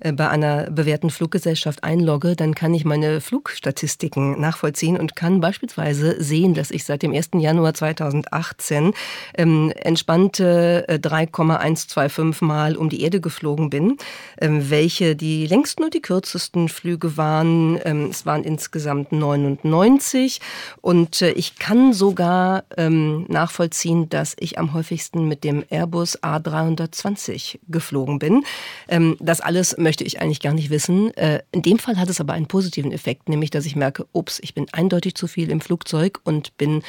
äh, 0.00 0.12
bei 0.12 0.28
einer 0.28 0.70
bewährten 0.70 1.08
Fluggesellschaft 1.08 1.82
einlogge, 1.84 2.36
dann 2.36 2.54
kann 2.54 2.74
ich 2.74 2.84
meine 2.84 3.22
Flugstatistiken 3.22 4.38
nachvollziehen 4.38 4.98
und 4.98 5.16
kann 5.16 5.40
beispielsweise 5.40 6.22
sehen, 6.22 6.52
dass 6.52 6.70
ich 6.70 6.84
seit 6.84 7.00
dem 7.00 7.14
1. 7.14 7.30
Januar 7.38 7.72
2018 7.72 8.92
ähm, 9.38 9.72
entspannte 9.74 10.84
3,125 11.00 12.42
äh, 12.42 12.44
Mal 12.44 12.76
um 12.76 12.90
die 12.90 13.00
Erde 13.00 13.22
geflogen 13.22 13.70
bin, 13.70 13.96
ähm, 14.38 14.68
welche 14.68 15.16
die 15.16 15.46
längsten 15.46 15.82
und 15.82 15.94
die 15.94 16.02
kürzesten 16.02 16.68
Flüge 16.68 17.16
waren. 17.16 17.80
Ähm, 17.84 18.08
es 18.10 18.26
waren 18.26 18.44
insgesamt 18.44 19.12
99 19.12 20.25
häufig 20.26 20.40
und 20.80 21.22
äh, 21.22 21.30
ich 21.32 21.56
kann 21.56 21.92
sogar 21.92 22.64
ähm, 22.76 23.26
nachvollziehen, 23.28 24.08
dass 24.08 24.34
ich 24.38 24.58
am 24.58 24.72
häufigsten 24.72 25.28
mit 25.28 25.44
dem 25.44 25.64
Airbus 25.70 26.22
A320 26.22 27.58
geflogen 27.68 28.18
bin. 28.18 28.44
Ähm, 28.88 29.16
das 29.20 29.40
alles 29.40 29.76
möchte 29.78 30.04
ich 30.04 30.20
eigentlich 30.20 30.40
gar 30.40 30.54
nicht 30.54 30.70
wissen. 30.70 31.16
Äh, 31.16 31.42
in 31.52 31.62
dem 31.62 31.78
Fall 31.78 31.98
hat 31.98 32.10
es 32.10 32.20
aber 32.20 32.32
einen 32.32 32.46
positiven 32.46 32.92
Effekt, 32.92 33.28
nämlich 33.28 33.50
dass 33.50 33.66
ich 33.66 33.76
merke, 33.76 34.06
ups, 34.12 34.38
ich 34.42 34.54
bin 34.54 34.66
eindeutig 34.72 35.14
zu 35.14 35.26
viel 35.26 35.50
im 35.50 35.60
Flugzeug 35.60 36.20
und 36.24 36.56
bin 36.56 36.82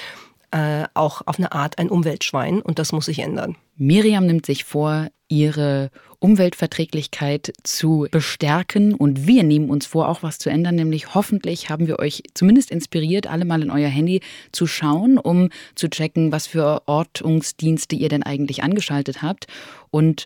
äh, 0.52 0.86
auch 0.94 1.22
auf 1.26 1.38
eine 1.38 1.52
Art 1.52 1.78
ein 1.78 1.90
Umweltschwein 1.90 2.62
und 2.62 2.80
das 2.80 2.92
muss 2.92 3.06
sich 3.06 3.20
ändern. 3.20 3.58
Miriam 3.76 4.26
nimmt 4.26 4.46
sich 4.46 4.64
vor, 4.64 5.08
ihre 5.28 5.92
Umweltverträglichkeit 6.20 7.54
zu 7.64 8.08
bestärken 8.12 8.94
und 8.94 9.28
wir 9.28 9.44
nehmen 9.44 9.70
uns 9.70 9.86
vor, 9.86 10.08
auch 10.08 10.24
was 10.24 10.40
zu 10.40 10.50
ändern, 10.50 10.76
nämlich 10.76 11.14
hoffentlich 11.14 11.70
haben 11.70 11.88
wir 11.88 12.00
euch 12.00 12.24
zumindest 12.34 12.72
inspiriert, 12.72 13.28
alle 13.28 13.46
mal 13.46 13.62
in 13.62 13.70
euer 13.70 13.90
Handy 13.90 14.22
zu 14.52 14.68
schauen, 14.68 15.18
um 15.18 15.50
zu 15.76 15.90
checken, 15.90 16.32
was 16.32 16.48
für 16.48 16.88
Ortungsdienste 16.88 17.96
ihr 17.96 18.10
denn 18.10 18.24
eigentlich 18.24 18.64
angeschaltet 18.64 19.22
habt 19.22 19.48
und 19.92 20.26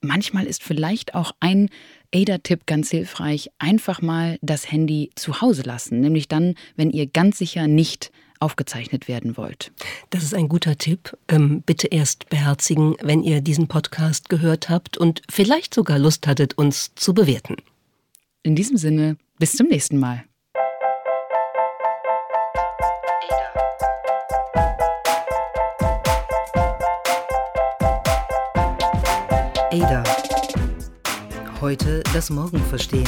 manchmal 0.00 0.46
ist 0.46 0.62
vielleicht 0.62 1.14
auch 1.14 1.32
ein 1.40 1.68
ADA-Tipp 2.14 2.66
ganz 2.66 2.90
hilfreich, 2.90 3.50
einfach 3.58 4.00
mal 4.00 4.38
das 4.40 4.70
Handy 4.70 5.10
zu 5.14 5.40
Hause 5.40 5.62
lassen, 5.62 6.00
nämlich 6.00 6.26
dann, 6.26 6.54
wenn 6.76 6.90
ihr 6.90 7.06
ganz 7.06 7.38
sicher 7.38 7.68
nicht 7.68 8.10
aufgezeichnet 8.40 9.08
werden 9.08 9.36
wollt. 9.36 9.72
Das 10.10 10.22
ist 10.22 10.34
ein 10.34 10.48
guter 10.48 10.76
Tipp. 10.76 11.16
Ähm, 11.28 11.62
bitte 11.62 11.88
erst 11.88 12.28
beherzigen, 12.28 12.96
wenn 13.02 13.22
ihr 13.22 13.40
diesen 13.40 13.68
Podcast 13.68 14.28
gehört 14.28 14.68
habt 14.68 14.96
und 14.96 15.22
vielleicht 15.30 15.74
sogar 15.74 15.98
Lust 15.98 16.26
hattet, 16.26 16.56
uns 16.56 16.94
zu 16.94 17.14
bewerten. 17.14 17.56
In 18.42 18.56
diesem 18.56 18.76
Sinne, 18.76 19.16
bis 19.38 19.52
zum 19.52 19.68
nächsten 19.68 19.98
Mal. 19.98 20.24
Ada. 29.70 30.02
Heute 31.60 32.02
das 32.14 32.30
Morgen 32.30 32.58
verstehen. 32.64 33.06